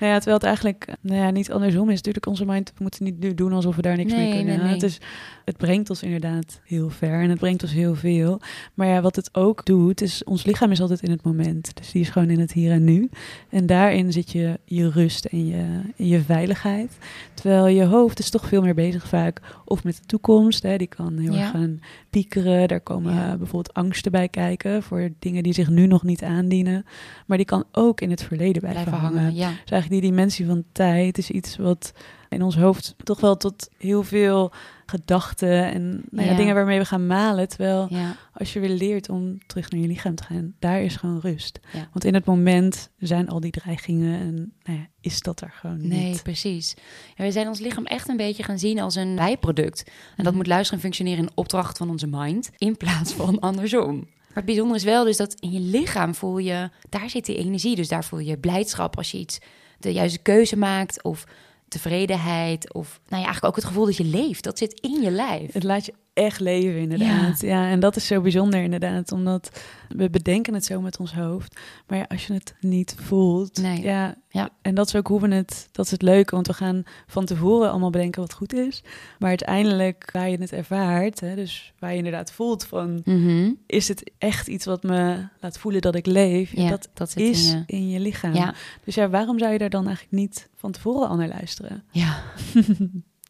ja, 0.00 0.14
terwijl 0.16 0.36
het 0.36 0.42
eigenlijk 0.42 0.88
nou 1.00 1.20
ja, 1.20 1.30
niet 1.30 1.52
andersom 1.52 1.88
is. 1.88 1.94
Natuurlijk, 1.96 2.26
onze 2.26 2.44
mind, 2.44 2.68
we 2.74 2.82
moeten 2.82 3.04
niet 3.04 3.18
nu 3.20 3.34
doen 3.34 3.52
alsof 3.52 3.76
we 3.76 3.82
daar 3.82 3.96
niks 3.96 4.12
mee 4.12 4.30
kunnen. 4.32 4.56
nee, 4.56 4.64
nee. 4.64 4.72
Het, 4.74 4.82
is, 4.82 4.98
het 5.44 5.56
brengt 5.56 5.90
ons 5.90 6.02
inderdaad 6.02 6.60
heel 6.64 6.90
ver 6.90 7.20
en 7.20 7.30
het 7.30 7.38
brengt 7.38 7.62
ons 7.62 7.72
heel 7.72 7.94
veel. 7.94 8.40
Maar 8.74 8.86
ja, 8.86 9.00
wat 9.00 9.16
het 9.16 9.28
ook 9.34 9.64
doet, 9.64 10.00
is 10.00 10.24
ons 10.24 10.44
lichaam 10.44 10.70
is 10.70 10.80
altijd 10.80 11.02
in 11.02 11.10
het 11.10 11.22
moment. 11.24 11.76
Dus 11.76 11.90
die 11.90 12.02
is 12.02 12.08
gewoon 12.10 12.30
in 12.30 12.40
het 12.40 12.52
hier 12.52 12.72
en 12.72 12.84
nu. 12.84 13.10
En 13.48 13.66
daarin 13.66 14.12
zit 14.12 14.30
je, 14.32 14.58
je 14.64 14.90
rust 14.90 15.24
en 15.24 15.46
je, 15.46 15.80
je 15.96 16.20
veiligheid. 16.20 16.98
Terwijl 17.34 17.66
je 17.66 17.84
hoofd 17.84 18.18
is 18.18 18.30
toch 18.30 18.46
veel 18.46 18.62
meer 18.62 18.74
bezig 18.74 19.08
vaak 19.08 19.40
of 19.64 19.84
met 19.84 19.96
de 19.96 20.06
toekomst. 20.06 20.62
Hè, 20.62 20.76
die 20.76 20.86
kan 20.86 21.18
heel 21.18 21.32
Ja. 21.32 21.40
erg 21.40 21.50
gaan 21.50 21.80
piekeren. 22.10 22.68
Daar 22.68 22.80
komen 22.80 23.12
eh, 23.12 23.28
bijvoorbeeld 23.28 23.74
angsten 23.74 24.12
bij 24.12 24.28
kijken 24.28 24.82
voor 24.88 25.10
dingen 25.18 25.42
die 25.42 25.52
zich 25.52 25.68
nu 25.68 25.86
nog 25.86 26.02
niet 26.02 26.22
aandienen. 26.22 26.84
Maar 27.26 27.36
die 27.36 27.46
kan 27.46 27.64
ook 27.72 28.00
in 28.00 28.10
het 28.10 28.22
verleden 28.22 28.60
blijven, 28.62 28.82
Blijven 28.84 29.02
hangen. 29.04 29.18
hangen. 29.22 29.34
Ja. 29.34 29.48
Dus 29.48 29.70
eigenlijk 29.70 30.02
die 30.02 30.10
dimensie 30.10 30.46
van 30.46 30.64
tijd 30.72 31.18
is 31.18 31.30
iets 31.30 31.56
wat 31.56 31.92
in 32.28 32.42
ons 32.42 32.56
hoofd 32.56 32.94
toch 33.02 33.20
wel 33.20 33.36
tot 33.36 33.68
heel 33.78 34.02
veel 34.02 34.52
gedachten 34.86 35.72
en 35.72 35.88
nou 36.10 36.24
ja, 36.26 36.30
Ja. 36.32 36.36
dingen 36.36 36.54
waarmee 36.54 36.78
we 36.78 36.84
gaan 36.84 37.06
malen. 37.06 37.48
Terwijl 37.48 37.86
ja. 37.90 38.16
als 38.32 38.52
je 38.52 38.60
weer 38.60 38.70
leert 38.70 39.08
om 39.08 39.38
terug 39.46 39.70
naar 39.70 39.80
je 39.80 39.86
lichaam 39.86 40.14
te 40.14 40.22
gaan, 40.24 40.54
daar 40.58 40.82
is 40.82 40.96
gewoon 40.96 41.20
rust. 41.20 41.60
Want 41.72 42.04
in 42.04 42.14
het 42.14 42.24
moment 42.24 42.90
zijn 42.98 43.28
al 43.28 43.40
die 43.40 43.50
dreigingen 43.50 44.20
en 44.20 44.52
nou 44.62 44.78
ja, 44.78 44.86
is 45.00 45.20
dat 45.20 45.40
er 45.40 45.50
gewoon 45.60 45.88
Nee, 45.88 46.08
niet. 46.08 46.22
precies. 46.22 46.74
Ja, 47.14 47.24
we 47.24 47.30
zijn 47.32 47.48
ons 47.48 47.60
lichaam 47.60 47.84
echt 47.86 48.08
een 48.08 48.16
beetje 48.16 48.42
gaan 48.42 48.58
zien 48.58 48.80
als 48.80 48.94
een 48.94 49.14
bijproduct. 49.16 49.84
En 49.86 49.92
dat 50.16 50.26
Mhm. 50.26 50.36
moet 50.36 50.46
luisteren 50.46 50.74
en 50.74 50.84
functioneren 50.84 51.24
in 51.24 51.30
opdracht 51.34 51.78
van 51.78 51.90
onze 51.90 52.06
mind, 52.10 52.50
in 52.56 52.76
plaats 52.76 53.12
van 53.12 53.38
andersom. 53.40 54.06
Het 54.38 54.46
bijzondere 54.46 54.78
is 54.78 54.84
wel 54.84 55.04
dus 55.04 55.16
dat 55.16 55.34
in 55.40 55.52
je 55.52 55.60
lichaam 55.60 56.14
voel 56.14 56.38
je, 56.38 56.70
daar 56.88 57.10
zit 57.10 57.24
die 57.26 57.36
energie. 57.36 57.76
Dus 57.76 57.88
daar 57.88 58.04
voel 58.04 58.18
je 58.18 58.38
blijdschap 58.38 58.96
als 58.96 59.10
je 59.10 59.18
iets, 59.18 59.38
de 59.78 59.92
juiste 59.92 60.18
keuze 60.18 60.56
maakt 60.56 61.02
of 61.02 61.24
tevredenheid. 61.68 62.74
Of 62.74 63.00
nou 63.08 63.22
ja, 63.22 63.28
eigenlijk 63.28 63.44
ook 63.44 63.56
het 63.56 63.64
gevoel 63.64 63.84
dat 63.84 63.96
je 63.96 64.04
leeft. 64.04 64.44
Dat 64.44 64.58
zit 64.58 64.80
in 64.80 65.02
je 65.02 65.10
lijf. 65.10 65.52
Het 65.52 65.62
laat 65.62 65.86
je 65.86 65.94
echt 66.18 66.40
leven, 66.40 66.80
inderdaad. 66.80 67.40
Ja. 67.40 67.70
en 67.70 67.80
dat 67.80 67.96
is 67.96 68.06
zo 68.06 68.20
bijzonder, 68.20 68.62
inderdaad. 68.62 69.12
Omdat 69.12 69.62
we 69.88 70.10
bedenken 70.10 70.54
het 70.54 70.64
zo 70.64 70.80
met 70.80 70.98
ons 70.98 71.14
hoofd. 71.14 71.60
Maar 71.86 71.98
ja, 71.98 72.04
als 72.08 72.26
je 72.26 72.32
het 72.32 72.54
niet 72.60 72.94
voelt... 72.98 73.60
Nee. 73.60 73.82
Ja, 73.82 74.14
Ja. 74.28 74.50
En 74.62 74.74
dat 74.74 74.86
is 74.86 74.96
ook 74.96 75.06
hoe 75.06 75.20
we 75.20 75.34
het... 75.34 75.68
Dat 75.72 75.84
is 75.84 75.90
het 75.90 76.02
leuke, 76.02 76.34
want 76.34 76.46
we 76.46 76.52
gaan 76.52 76.82
van 77.06 77.24
tevoren 77.24 77.70
allemaal 77.70 77.90
bedenken 77.90 78.20
wat 78.20 78.32
goed 78.32 78.52
is. 78.52 78.82
Maar 79.18 79.28
uiteindelijk, 79.28 80.08
waar 80.12 80.28
je 80.28 80.36
het 80.40 80.52
ervaart... 80.52 81.20
Hè, 81.20 81.34
dus 81.34 81.72
waar 81.78 81.90
je 81.90 81.96
inderdaad 81.96 82.32
voelt 82.32 82.64
van... 82.64 83.02
Mhm. 83.04 83.52
Is 83.66 83.88
het 83.88 84.10
echt 84.18 84.46
iets 84.46 84.64
wat 84.64 84.82
me 84.82 85.28
laat 85.40 85.58
voelen 85.58 85.80
dat 85.80 85.94
ik 85.94 86.06
leef? 86.06 86.56
Ja, 86.56 86.68
dat 86.68 86.88
dat 86.94 87.16
is 87.16 87.52
in 87.52 87.58
je. 87.58 87.62
in 87.66 87.88
je 87.88 88.00
lichaam. 88.00 88.52
Dus 88.84 88.94
ja, 88.94 89.08
waarom 89.08 89.38
zou 89.38 89.52
je 89.52 89.58
daar 89.58 89.70
dan 89.70 89.86
eigenlijk 89.86 90.16
niet 90.16 90.48
van 90.54 90.72
tevoren 90.72 91.08
al 91.08 91.16
naar 91.16 91.28
luisteren? 91.28 91.84
ja. 91.90 92.22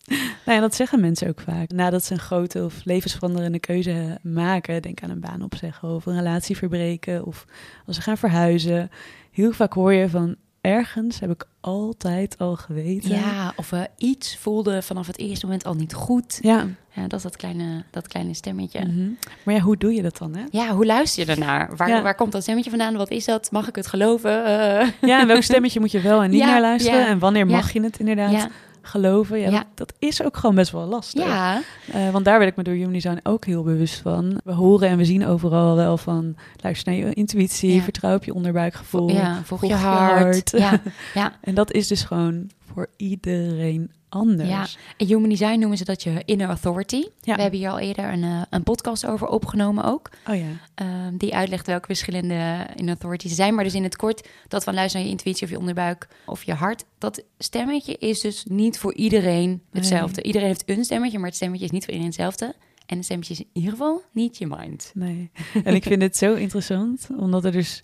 Nou 0.44 0.60
ja, 0.60 0.60
dat 0.60 0.74
zeggen 0.74 1.00
mensen 1.00 1.28
ook 1.28 1.40
vaak. 1.40 1.70
Nadat 1.70 2.04
ze 2.04 2.12
een 2.12 2.18
grote 2.18 2.64
of 2.64 2.74
levensveranderende 2.84 3.58
keuze 3.58 4.18
maken, 4.22 4.82
denk 4.82 5.02
aan 5.02 5.10
een 5.10 5.20
baan 5.20 5.42
opzeggen 5.42 5.88
of 5.88 6.06
een 6.06 6.16
relatie 6.16 6.56
verbreken 6.56 7.24
of 7.26 7.44
als 7.86 7.96
ze 7.96 8.02
gaan 8.02 8.18
verhuizen. 8.18 8.90
Heel 9.32 9.52
vaak 9.52 9.72
hoor 9.72 9.92
je 9.92 10.08
van 10.08 10.36
ergens 10.60 11.20
heb 11.20 11.30
ik 11.30 11.44
altijd 11.60 12.38
al 12.38 12.56
geweten. 12.56 13.10
ja, 13.10 13.52
of 13.56 13.70
we 13.70 13.88
iets 13.96 14.36
voelden 14.36 14.82
vanaf 14.82 15.06
het 15.06 15.18
eerste 15.18 15.44
moment 15.46 15.64
al 15.64 15.74
niet 15.74 15.94
goed. 15.94 16.38
Ja. 16.42 16.66
Ja, 16.92 17.02
dat 17.06 17.12
is 17.12 17.22
dat 17.22 17.36
kleine, 17.36 17.84
dat 17.90 18.08
kleine 18.08 18.34
stemmetje. 18.34 18.84
Mhm. 18.86 19.08
Maar 19.44 19.54
ja, 19.54 19.60
hoe 19.60 19.76
doe 19.76 19.94
je 19.94 20.02
dat 20.02 20.18
dan? 20.18 20.36
Hè? 20.36 20.42
Ja, 20.50 20.74
hoe 20.74 20.86
luister 20.86 21.24
je 21.26 21.30
ernaar? 21.32 21.76
Waar, 21.76 21.88
Ja. 21.88 22.02
waar 22.02 22.14
komt 22.14 22.32
dat 22.32 22.42
stemmetje 22.42 22.70
vandaan? 22.70 22.96
Wat 22.96 23.10
is 23.10 23.24
dat? 23.24 23.50
Mag 23.50 23.68
ik 23.68 23.76
het 23.76 23.86
geloven? 23.86 24.44
Eh, 24.44 24.88
Ja, 25.00 25.20
en 25.20 25.26
welk 25.26 25.42
stemmetje 25.42 25.80
moet 25.80 25.90
je 25.90 26.00
wel 26.00 26.22
en 26.22 26.30
niet 26.30 26.40
Ja, 26.44 26.46
naar 26.46 26.60
luisteren? 26.60 27.06
En 27.06 27.18
wanneer 27.18 27.46
mag 27.46 27.72
je 27.72 27.80
het 27.82 27.98
inderdaad 27.98 28.32
ja, 28.32 28.48
geloven. 28.82 29.38
Ja, 29.40 29.50
Ja. 29.50 29.56
Dat, 29.58 29.66
dat 29.74 29.94
is 29.98 30.22
ook 30.22 30.36
gewoon 30.36 30.54
best 30.54 30.72
wel 30.72 30.86
lastig. 30.86 31.24
Ja, 31.24 31.60
Eh, 31.92 32.10
want 32.10 32.24
daar 32.24 32.38
werd 32.38 32.50
ik 32.50 32.56
me 32.56 32.62
door 32.62 32.74
Human 32.74 32.92
Design 32.92 33.18
ook 33.22 33.44
heel 33.44 33.62
bewust 33.62 34.00
van. 34.00 34.40
We 34.44 34.52
horen 34.52 34.88
en 34.88 34.96
we 34.96 35.04
zien 35.04 35.26
overal 35.26 35.76
wel 35.76 35.96
van... 35.96 36.36
luister 36.62 36.92
naar 36.92 37.06
je 37.06 37.14
intuïtie, 37.14 37.74
Ja. 37.74 37.82
vertrouw 37.82 38.14
op 38.14 38.24
je 38.24 38.34
onderbuikgevoel. 38.34 39.10
ja 39.10 39.40
volg 39.44 39.66
je 39.66 39.74
hart. 39.74 40.50
Ja, 40.50 40.80
ja. 41.14 41.32
En 41.40 41.54
dat 41.54 41.72
is 41.72 41.86
dus 41.86 42.02
gewoon 42.02 42.50
voor 42.72 42.86
iedereen 42.96 43.90
anders. 44.08 44.48
Ja. 44.48 44.66
In 44.96 45.06
Human 45.06 45.28
Design 45.28 45.58
noemen 45.58 45.78
ze 45.78 45.84
dat 45.84 46.02
je 46.02 46.22
inner 46.24 46.48
authority. 46.48 47.04
Ja. 47.20 47.34
We 47.34 47.40
hebben 47.42 47.60
hier 47.60 47.70
al 47.70 47.78
eerder 47.78 48.12
een, 48.12 48.22
eh, 48.22 48.42
een 48.50 48.62
podcast 48.62 49.06
over 49.06 49.26
opgenomen 49.26 49.84
ook. 49.84 50.10
Oh 50.26 50.34
ja. 50.34 50.46
Ehm, 50.74 51.16
die 51.16 51.34
uitlegt 51.34 51.66
welke 51.66 51.86
verschillende 51.86 52.66
inner 52.74 52.94
authorities 52.94 53.34
zijn. 53.34 53.54
Maar 53.54 53.64
dus 53.64 53.74
in 53.74 53.82
het 53.82 53.96
kort, 53.96 54.28
dat 54.48 54.64
van 54.64 54.74
luisteren 54.74 55.06
naar 55.06 55.14
je 55.14 55.18
intuïtie 55.18 55.44
of 55.44 55.50
je 55.50 55.58
onderbuik 55.58 56.08
of 56.26 56.42
je 56.42 56.54
hart. 56.54 56.84
Dat 56.98 57.22
stemmetje 57.38 57.96
is 57.98 58.20
dus 58.20 58.44
niet 58.48 58.78
voor 58.78 58.94
iedereen 58.94 59.62
hetzelfde. 59.72 60.22
Iedereen 60.22 60.46
heeft 60.46 60.62
een 60.66 60.84
stemmetje, 60.84 61.18
maar 61.18 61.26
het 61.26 61.36
stemmetje 61.36 61.64
is 61.64 61.70
niet 61.70 61.84
voor 61.84 61.92
iedereen 61.92 62.12
hetzelfde. 62.12 62.54
En 62.86 62.96
het 62.96 63.04
stemmetje 63.04 63.32
is 63.32 63.40
in 63.40 63.48
ieder 63.52 63.70
geval 63.70 64.02
niet 64.12 64.38
je 64.38 64.46
mind. 64.46 64.90
Nee. 64.94 65.30
En 65.64 65.74
ik 65.74 65.82
vind 65.82 66.02
het 66.02 66.16
zo 66.16 66.34
interessant, 66.34 67.08
omdat 67.18 67.44
er 67.44 67.52
dus 67.52 67.82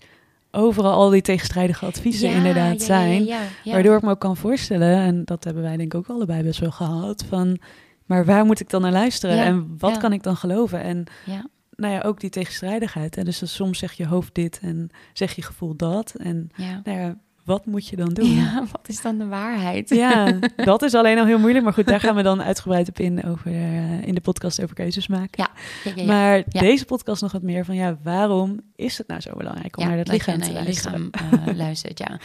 overal 0.55 0.93
al 0.93 1.09
die 1.09 1.21
tegenstrijdige 1.21 1.85
adviezen 1.85 2.29
inderdaad 2.29 2.79
ja, 2.79 2.85
zijn. 2.85 3.25
Ja. 3.25 3.39
Waardoor 3.63 3.95
ik 3.95 4.01
me 4.01 4.09
ook 4.09 4.19
kan 4.19 4.37
voorstellen, 4.37 4.97
en 4.97 5.25
dat 5.25 5.43
hebben 5.43 5.63
wij 5.63 5.77
denk 5.77 5.93
ik 5.93 5.99
ook 5.99 6.07
allebei 6.07 6.43
best 6.43 6.59
wel 6.59 6.71
gehad, 6.71 7.25
van 7.29 7.59
maar 8.05 8.25
waar 8.25 8.45
moet 8.45 8.59
ik 8.59 8.69
dan 8.69 8.81
naar 8.81 8.91
luisteren 8.91 9.37
en 9.37 9.75
wat 9.77 9.97
kan 9.97 10.13
ik 10.13 10.23
dan 10.23 10.35
geloven? 10.35 10.81
En 10.81 11.05
Ja, 11.25 11.45
nou 11.75 11.93
ja, 11.93 12.01
ook 12.01 12.19
die 12.19 12.29
tegenstrijdigheid. 12.29 13.15
Hè? 13.15 13.23
Dus 13.23 13.55
soms 13.55 13.79
zeg 13.79 13.93
je 13.93 14.07
hoofd 14.07 14.33
dit 14.33 14.59
en 14.61 14.89
zeg 15.13 15.35
je 15.35 15.41
gevoel 15.41 15.75
dat. 15.75 16.15
En 16.17 16.49
ja. 16.55 16.81
nou 16.83 16.99
ja, 16.99 17.17
wat 17.45 17.65
moet 17.65 17.87
je 17.87 17.95
dan 17.95 18.09
doen? 18.13 18.35
ja, 18.35 18.63
wat 18.71 18.87
is 18.87 19.01
dan 19.01 19.17
de 19.17 19.25
waarheid? 19.25 19.89
Ja, 19.89 20.39
dat 20.55 20.81
is 20.81 20.93
alleen 20.93 21.17
al 21.17 21.25
heel 21.25 21.39
moeilijk. 21.39 21.63
Maar 21.63 21.73
goed, 21.73 21.85
daar 21.87 21.99
gaan 21.99 22.15
we 22.15 22.21
dan 22.21 22.41
uitgebreid 22.43 22.89
op 22.89 22.99
in 22.99 23.23
over, 23.23 23.51
eh, 23.51 24.07
in 24.07 24.15
de 24.15 24.21
podcast 24.21 24.63
over 24.63 24.75
keuzes 24.75 25.07
maken. 25.07 25.29
Ja, 25.31 25.49
ja, 25.83 25.91
ja, 25.95 26.01
ja. 26.01 26.07
Maar 26.07 26.43
deze 26.47 26.85
podcast 26.85 27.21
nog 27.21 27.31
wat 27.31 27.41
meer 27.41 27.65
van, 27.65 27.75
ja, 27.75 27.97
waarom 28.03 28.59
is 28.75 28.97
het 28.97 29.07
nou 29.07 29.21
zo 29.21 29.31
belangrijk 29.37 29.77
om 29.77 29.87
naar 29.87 29.97
dat 29.97 30.05
dat 30.05 30.15
lichaam 30.15 30.41
te 30.41 30.51
luisteren? 30.51 31.09
lichaam 31.11 31.39
eh, 31.47 31.55
luistert, 31.55 31.99
ja. 31.99 32.19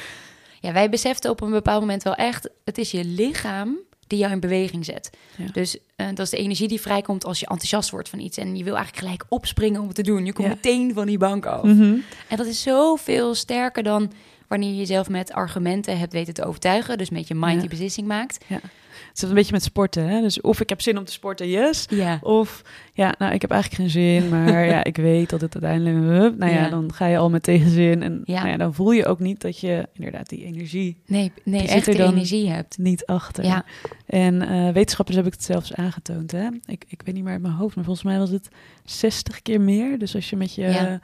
Ja, 0.61 0.73
wij 0.73 0.89
beseften 0.91 1.31
op 1.31 1.41
een 1.41 1.51
bepaald 1.51 1.81
moment 1.81 2.03
wel 2.03 2.15
echt... 2.15 2.51
het 2.65 2.79
is 2.79 2.91
je 2.91 3.05
lichaam 3.05 3.77
die 4.07 4.19
jou 4.19 4.33
in 4.33 4.41
beweging 4.41 4.85
zet. 4.85 5.11
Ja. 5.37 5.45
Dus 5.53 5.79
eh, 5.97 6.07
dat 6.07 6.19
is 6.19 6.31
de 6.31 6.37
energie 6.37 6.69
die 6.69 6.81
vrijkomt 6.81 7.25
als 7.25 7.41
je 7.41 7.47
enthousiast 7.47 7.91
wordt 7.91 8.09
van 8.09 8.19
iets... 8.19 8.37
en 8.37 8.57
je 8.57 8.65
wil 8.65 8.75
eigenlijk 8.77 9.05
gelijk 9.05 9.25
opspringen 9.29 9.81
om 9.81 9.87
het 9.87 9.97
te 9.97 10.03
doen. 10.03 10.25
Je 10.25 10.33
komt 10.33 10.49
Ja. 10.49 10.55
meteen 10.55 10.95
van 10.95 11.07
die 11.07 11.19
bank 11.19 11.47
af. 11.47 11.63
Mhm. 11.63 11.97
En 12.29 12.37
dat 12.37 12.47
is 12.47 12.63
zoveel 12.63 13.35
sterker 13.35 13.83
dan 13.83 14.13
wanneer 14.51 14.71
je 14.71 14.77
jezelf 14.77 15.09
met 15.09 15.33
argumenten 15.33 15.99
hebt 15.99 16.13
weten 16.13 16.35
te 16.35 16.45
overtuigen. 16.45 16.99
Dus 16.99 17.11
met 17.11 17.29
je 17.29 17.35
mind 17.35 17.55
Ja. 17.55 17.61
die 17.61 17.69
beslissing 17.69 18.07
maakt. 18.07 18.45
Het 18.49 19.23
is 19.23 19.29
een 19.29 19.35
beetje 19.35 19.53
met 19.53 19.63
sporten. 19.63 20.09
Hè? 20.09 20.21
Dus 20.21 20.41
of 20.41 20.61
ik 20.61 20.69
heb 20.69 20.81
zin 20.81 20.99
om 20.99 21.05
te 21.05 21.13
sporten, 21.13 21.49
yes. 21.49 21.87
Ja. 21.91 22.19
Of 22.23 22.63
ja, 22.93 23.15
nou, 23.19 23.33
ik 23.35 23.41
heb 23.41 23.51
eigenlijk 23.51 23.83
geen 23.83 23.91
zin, 23.91 24.29
maar 24.29 24.65
ja, 24.67 24.85
ik 24.85 24.97
weet 24.97 25.31
dat 25.31 25.41
het 25.41 25.53
uiteindelijk. 25.63 25.97
hup, 26.23 26.39
Nou 26.39 26.53
ja, 26.53 26.59
Ja. 26.63 26.69
dan 26.69 26.93
ga 26.93 27.07
je 27.07 27.19
al 27.19 27.31
met 27.31 27.43
tegenzin. 27.43 28.03
En 28.03 28.21
Ja. 28.25 28.35
nou 28.39 28.49
ja, 28.49 28.57
dan 28.57 28.75
voel 28.75 28.91
je 28.91 29.07
ook 29.07 29.19
niet 29.19 29.41
dat 29.41 29.59
je 29.61 29.89
inderdaad 29.93 30.29
die 30.29 30.45
energie 30.45 30.97
Nee, 31.07 31.33
nee 31.45 31.69
echt 31.69 31.87
er 31.87 31.97
dan- 31.97 32.13
energie 32.13 32.49
hebt. 32.51 32.79
niet 32.79 33.07
achter. 33.07 33.45
Ja, 33.45 33.65
En 34.07 34.43
eh, 34.43 34.73
wetenschappers 34.73 35.17
hebben 35.17 35.33
het 35.35 35.45
zelfs 35.45 35.75
aangetoond. 35.75 36.31
Hè? 36.33 36.49
Ik, 36.67 36.85
ik 36.89 37.03
weet 37.05 37.15
niet 37.15 37.25
meer 37.25 37.33
uit 37.33 37.43
mijn 37.43 37.55
hoofd, 37.55 37.75
maar 37.77 37.85
volgens 37.85 38.07
mij 38.07 38.19
was 38.19 38.31
het 38.31 38.49
60 38.85 39.43
keer 39.43 39.61
meer. 39.61 39.99
Dus 39.99 40.15
als 40.15 40.31
je 40.31 40.37
met 40.37 40.55
je 40.55 40.63
Ja. 40.63 41.01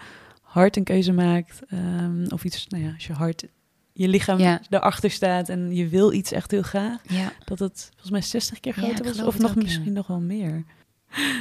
Hart 0.60 0.76
een 0.76 0.84
keuze 0.84 1.12
maakt, 1.12 1.60
ehm, 1.68 2.26
of 2.28 2.44
iets, 2.44 2.66
nou 2.66 2.84
ja, 2.84 2.92
als 2.94 3.06
je 3.06 3.12
hart, 3.12 3.44
je 3.92 4.08
lichaam 4.08 4.38
Ja. 4.38 4.60
erachter 4.70 5.10
staat 5.10 5.48
en 5.48 5.74
je 5.74 5.88
wil 5.88 6.12
iets 6.12 6.32
echt 6.32 6.50
heel 6.50 6.62
graag, 6.62 7.00
ja. 7.08 7.32
dat 7.44 7.58
het 7.58 7.88
volgens 7.90 8.10
mij 8.10 8.22
60 8.22 8.60
keer 8.60 8.72
groter 8.72 9.04
was. 9.04 9.22
Of 9.22 9.38
nog 9.38 9.50
ook, 9.50 9.62
misschien 9.62 9.92
nog 9.92 10.06
wel 10.06 10.20
meer. 10.20 10.64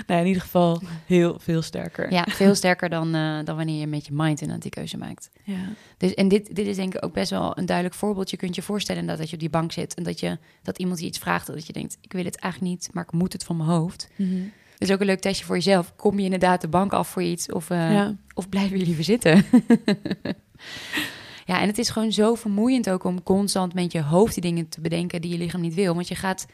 Nou, 0.08 0.22
in 0.22 0.28
ieder 0.28 0.42
geval 0.42 0.82
heel 1.06 1.40
veel 1.40 1.62
sterker. 1.62 2.12
ja 2.12 2.24
veel 2.30 2.56
sterker 2.56 2.90
dan, 2.90 3.16
eh, 3.16 3.40
dan 3.44 3.56
wanneer 3.56 3.80
je 3.80 3.88
met 3.88 4.06
je 4.06 4.14
mind 4.14 4.40
inderdaad 4.40 4.62
die 4.62 4.72
keuze 4.72 4.98
maakt. 4.98 5.30
Ja. 5.44 5.70
Dus, 5.98 6.14
en 6.14 6.28
dit, 6.28 6.56
dit 6.56 6.68
is 6.68 6.76
denk 6.76 6.96
ik 6.96 7.06
ook 7.06 7.14
best 7.14 7.30
wel 7.30 7.58
een 7.58 7.66
duidelijk 7.66 7.96
voorbeeld. 7.96 8.30
Je 8.30 8.38
kunt 8.38 8.56
je 8.56 8.62
voorstellen 8.62 9.02
inderdaad 9.02 9.22
dat 9.22 9.30
je 9.32 9.36
op 9.36 9.42
die 9.52 9.60
bank 9.60 9.72
zit... 9.72 9.94
en 9.94 10.04
dat, 10.04 10.20
je, 10.20 10.38
dat 10.62 10.78
iemand 10.78 11.00
je 11.00 11.06
iets 11.06 11.18
vraagt 11.18 11.48
dat 11.48 11.68
je 11.68 11.74
denkt... 11.74 11.98
ik 12.02 12.14
wil 12.14 12.24
het 12.24 12.36
eigenlijk 12.36 12.74
niet, 12.74 12.90
maar 12.94 13.04
ik 13.04 13.12
moet 13.12 13.34
het 13.34 13.44
van 13.44 13.58
mijn 13.58 13.70
hoofd. 13.70 14.10
Mhm. 14.16 14.30
Dat 14.34 14.42
is 14.77 14.91
ook 14.91 15.00
een 15.00 15.05
leuk 15.05 15.20
testje 15.20 15.46
voor 15.46 15.55
jezelf. 15.55 15.96
Kom 15.96 16.17
je 16.20 16.24
inderdaad 16.24 16.62
de 16.62 16.67
bank 16.67 16.94
af 16.94 17.08
voor 17.08 17.24
iets 17.24 17.51
of, 17.51 17.70
eh, 17.70 17.91
Ja. 17.94 18.15
of 18.34 18.50
blijven 18.50 18.72
jullie 18.72 18.86
liever 18.86 19.03
zitten? 19.03 19.46
ja, 21.46 21.62
en 21.62 21.67
het 21.67 21.77
is 21.77 21.89
gewoon 21.89 22.12
zo 22.12 22.36
vermoeiend 22.36 22.89
ook 22.89 23.03
om 23.03 23.24
constant 23.24 23.74
met 23.74 23.91
je 23.91 24.01
hoofd 24.01 24.34
die 24.34 24.44
dingen 24.44 24.70
te 24.70 24.82
bedenken 24.82 25.22
die 25.22 25.32
je 25.32 25.38
lichaam 25.38 25.62
niet 25.62 25.74
wil. 25.74 25.94
Want 25.96 26.08
je 26.08 26.15
gaat, 26.15 26.46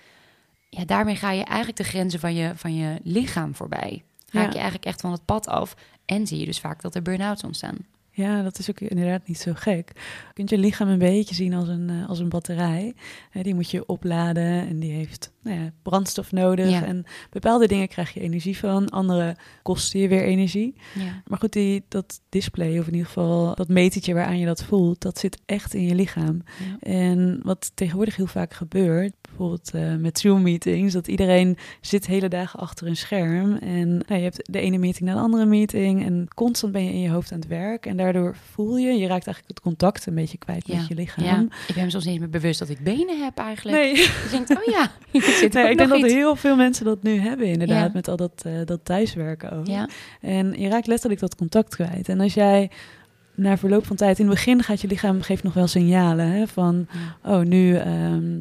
ja, 0.70 0.86
daarmee 0.86 1.16
ga 1.16 1.32
je 1.32 1.44
eigenlijk 1.44 1.78
de 1.78 1.84
grenzen 1.84 2.20
van 2.20 2.34
je, 2.36 2.52
van 2.56 2.76
je 2.76 3.00
lichaam 3.04 3.56
voorbij. 3.56 4.04
Raak 4.30 4.44
Ja. 4.46 4.50
je 4.50 4.56
eigenlijk 4.56 4.86
echt 4.86 5.02
van 5.02 5.12
het 5.12 5.26
pad 5.26 5.48
af. 5.48 5.76
En 6.06 6.28
zie 6.28 6.40
je 6.40 6.46
dus 6.46 6.60
vaak 6.60 6.82
dat 6.82 6.96
er 6.96 7.02
burn-outs 7.02 7.44
ontstaan. 7.44 7.78
Ja, 8.14 8.42
dat 8.42 8.60
is 8.60 8.70
ook 8.70 8.80
inderdaad 8.80 9.28
niet 9.28 9.40
zo 9.40 9.52
gek. 9.56 9.92
Je 9.96 10.34
kunt 10.34 10.50
je 10.50 10.58
lichaam 10.58 10.88
een 10.88 10.98
beetje 10.98 11.36
zien 11.36 11.54
als 11.54 11.68
een, 11.68 11.90
eh, 11.90 12.10
als 12.10 12.20
een 12.20 12.30
batterij. 12.30 12.94
Die 13.42 13.56
moet 13.56 13.72
je 13.72 13.86
opladen 13.86 14.68
en 14.68 14.80
die 14.80 14.92
heeft 14.92 15.32
nou 15.42 15.60
ja, 15.60 15.72
brandstof 15.82 16.32
nodig. 16.32 16.70
Ja. 16.70 16.86
En 16.86 17.06
bepaalde 17.30 17.68
dingen 17.68 17.88
krijg 17.88 18.14
je 18.14 18.20
energie 18.20 18.58
van, 18.58 18.90
andere 18.90 19.36
kosten 19.62 20.00
je 20.00 20.08
weer 20.08 20.24
energie. 20.24 20.76
Ja. 20.96 21.22
Maar 21.28 21.40
goed, 21.40 21.54
die, 21.54 21.84
dat 21.88 22.22
display, 22.30 22.80
of 22.80 22.88
in 22.88 22.92
ieder 22.92 23.08
geval 23.08 23.56
dat 23.56 23.68
metertje 23.68 24.14
waaraan 24.14 24.40
je 24.40 24.46
dat 24.46 24.64
voelt, 24.64 25.02
dat 25.02 25.20
zit 25.20 25.42
echt 25.46 25.74
in 25.74 25.86
je 25.86 25.96
lichaam. 25.96 26.44
En 26.80 27.40
wat 27.44 27.72
tegenwoordig 27.74 28.16
heel 28.16 28.28
vaak 28.28 28.54
gebeurt, 28.54 29.14
bijvoorbeeld 29.22 29.72
eh, 29.74 29.96
met 29.96 30.20
Zoom-meetings, 30.20 30.94
dat 30.94 31.08
iedereen 31.08 31.58
zit 31.82 32.08
hele 32.08 32.28
dagen 32.28 32.60
achter 32.60 32.88
een 32.88 32.98
scherm. 32.98 33.56
En 33.56 33.90
nou, 33.90 34.16
je 34.16 34.24
hebt 34.24 34.52
de 34.52 34.60
ene 34.60 34.78
meeting 34.78 35.10
na 35.10 35.16
de 35.16 35.22
andere 35.22 35.46
meeting 35.46 36.06
en 36.06 36.28
constant 36.36 36.74
ben 36.74 36.84
je 36.84 36.92
in 36.92 37.00
je 37.00 37.10
hoofd 37.10 37.32
aan 37.32 37.40
het 37.40 37.48
werk. 37.48 37.86
En 37.86 37.98
daardoor 38.04 38.36
voel 38.52 38.78
je, 38.78 38.86
je 38.92 39.08
raakt 39.08 39.26
eigenlijk 39.26 39.48
het 39.48 39.60
contact 39.60 40.06
een 40.06 40.16
beetje 40.16 40.38
kwijt 40.38 40.68
Ja. 40.68 40.76
met 40.78 40.88
je 40.88 40.96
lichaam. 40.96 41.24
Ja, 41.26 41.46
ik 41.68 41.76
ben 41.76 41.84
me 41.84 41.90
soms 41.90 42.06
niet 42.06 42.20
meer 42.20 42.30
bewust 42.30 42.60
dat 42.60 42.70
ik 42.70 42.80
benen 42.80 43.24
heb 43.24 43.38
eigenlijk. 43.38 43.78
Nee, 43.78 43.96
Je 43.96 44.28
denkt, 44.32 44.50
oh 44.50 44.64
ja, 44.74 44.92
zit 45.40 45.54
nee 45.54 45.70
ik 45.70 45.78
denk 45.78 45.90
dat 45.90 46.02
heel 46.02 46.36
veel 46.36 46.56
mensen 46.56 46.86
dat 46.86 47.04
nu 47.04 47.20
hebben, 47.20 47.48
inderdaad, 47.48 47.86
Ja. 47.86 47.92
met 47.94 48.08
al 48.08 48.16
dat, 48.18 48.42
eh, 48.46 48.54
dat 48.66 48.80
thuiswerken 48.86 49.52
ook. 49.52 49.68
Ja, 49.68 49.90
En 50.22 50.54
je 50.60 50.70
raakt 50.70 50.88
letterlijk 50.88 51.22
dat 51.22 51.36
contact 51.36 51.76
kwijt. 51.76 52.10
En 52.10 52.20
als 52.20 52.34
jij 52.34 52.70
na 53.36 53.58
verloop 53.58 53.86
van 53.86 53.96
tijd, 53.96 54.20
in 54.20 54.26
het 54.26 54.34
begin 54.34 54.64
gaat 54.64 54.82
je 54.82 54.88
lichaam 54.88 55.22
geeft 55.22 55.44
nog 55.44 55.54
wel 55.54 55.68
signalen 55.68 56.26
hè, 56.26 56.48
van, 56.48 56.88
oh 57.24 57.40
nu 57.42 57.76
ehm, 57.78 58.40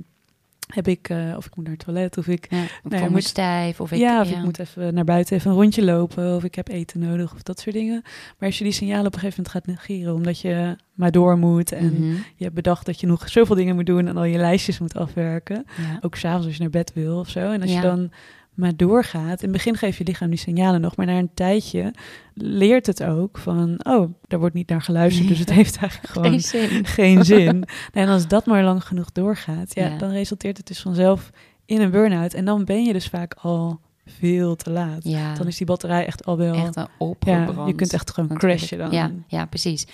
heb 0.74 0.88
ik, 0.88 1.08
eh, 1.08 1.34
of 1.36 1.46
ik 1.46 1.56
moet 1.56 1.64
naar 1.64 1.74
het 1.74 1.84
toilet, 1.84 2.18
of 2.18 2.26
ik, 2.26 2.46
ja. 2.50 2.64
Me 2.82 3.08
moet- 3.10 3.24
stijf. 3.24 3.80
Of 3.80 3.92
ik, 3.92 3.98
ja, 3.98 4.20
of 4.20 4.30
ik 4.30 4.42
moet 4.44 4.58
even 4.58 4.94
naar 4.94 5.04
buiten 5.04 5.36
even 5.36 5.50
een 5.50 5.56
rondje 5.56 5.84
lopen, 5.84 6.36
of 6.36 6.44
ik 6.44 6.54
heb 6.54 6.68
eten 6.68 7.00
nodig, 7.00 7.34
of 7.34 7.42
dat 7.42 7.60
soort 7.60 7.74
dingen. 7.74 8.00
Maar 8.38 8.48
als 8.48 8.58
je 8.58 8.64
die 8.64 8.72
signalen 8.72 9.06
op 9.06 9.14
een 9.14 9.20
gegeven 9.20 9.42
moment 9.46 9.66
gaat 9.66 9.76
negeren, 9.76 10.14
omdat 10.14 10.40
je 10.40 10.76
maar 10.94 11.10
door 11.10 11.38
moet 11.38 11.72
en 11.72 11.92
Mhm. 11.94 12.14
je 12.36 12.44
hebt 12.44 12.54
bedacht 12.54 12.86
dat 12.86 13.00
je 13.00 13.06
nog 13.06 13.28
zoveel 13.28 13.56
dingen 13.56 13.74
moet 13.74 13.86
doen 13.86 14.06
en 14.08 14.16
al 14.16 14.24
je 14.24 14.38
lijstjes 14.38 14.78
moet 14.78 14.94
afwerken, 14.96 15.64
Ja. 15.76 15.98
ook 16.00 16.16
s'avonds 16.16 16.46
als 16.46 16.54
je 16.56 16.60
naar 16.62 16.70
bed 16.70 16.92
wil 16.94 17.18
of 17.18 17.28
zo. 17.28 17.50
En 17.50 17.60
als 17.62 17.72
je 17.72 17.80
dan 17.80 18.10
maar 18.54 18.76
doorgaat, 18.76 19.42
in 19.42 19.48
het 19.48 19.50
begin 19.52 19.76
geeft 19.76 19.98
je 19.98 20.04
lichaam 20.04 20.28
die 20.30 20.38
signalen 20.38 20.80
nog, 20.80 20.96
maar 20.96 21.06
na 21.06 21.18
een 21.18 21.34
tijdje 21.34 21.94
leert 22.34 22.86
het 22.86 23.02
ook 23.02 23.38
van, 23.38 23.80
oh, 23.86 24.12
daar 24.26 24.38
wordt 24.38 24.54
niet 24.54 24.68
naar 24.68 24.82
geluisterd, 24.82 25.28
dus 25.28 25.38
het 25.38 25.50
heeft 25.50 25.76
eigenlijk 25.76 26.12
gewoon 26.14 26.30
Geen 26.30 26.40
zin. 26.40 26.84
geen 26.86 27.24
zin. 27.24 27.64
En 27.92 28.08
als 28.08 28.28
dat 28.28 28.46
maar 28.46 28.62
lang 28.64 28.84
genoeg 28.84 29.12
doorgaat, 29.12 29.74
ja, 29.74 29.86
Ja. 29.86 29.98
dan 29.98 30.10
resulteert 30.10 30.56
het 30.56 30.66
dus 30.66 30.80
vanzelf 30.80 31.30
in 31.64 31.80
een 31.80 31.90
burn-out. 31.90 32.34
En 32.34 32.44
dan 32.44 32.64
ben 32.64 32.84
je 32.84 32.92
dus 32.92 33.06
vaak 33.06 33.34
al 33.34 33.80
veel 34.06 34.56
te 34.56 34.70
laat. 34.70 35.04
Ja, 35.04 35.34
Dan 35.34 35.46
is 35.46 35.56
die 35.56 35.66
batterij 35.66 36.06
echt 36.06 36.24
al 36.24 36.36
wel... 36.36 36.54
echt 36.54 36.74
ja, 37.20 37.66
je 37.66 37.74
kunt 37.74 37.92
echt 37.92 38.10
gewoon 38.10 38.38
crashen 38.38 38.78
dan. 38.78 38.90
Ja, 38.90 39.10
ja, 39.26 39.46
precies. 39.46 39.86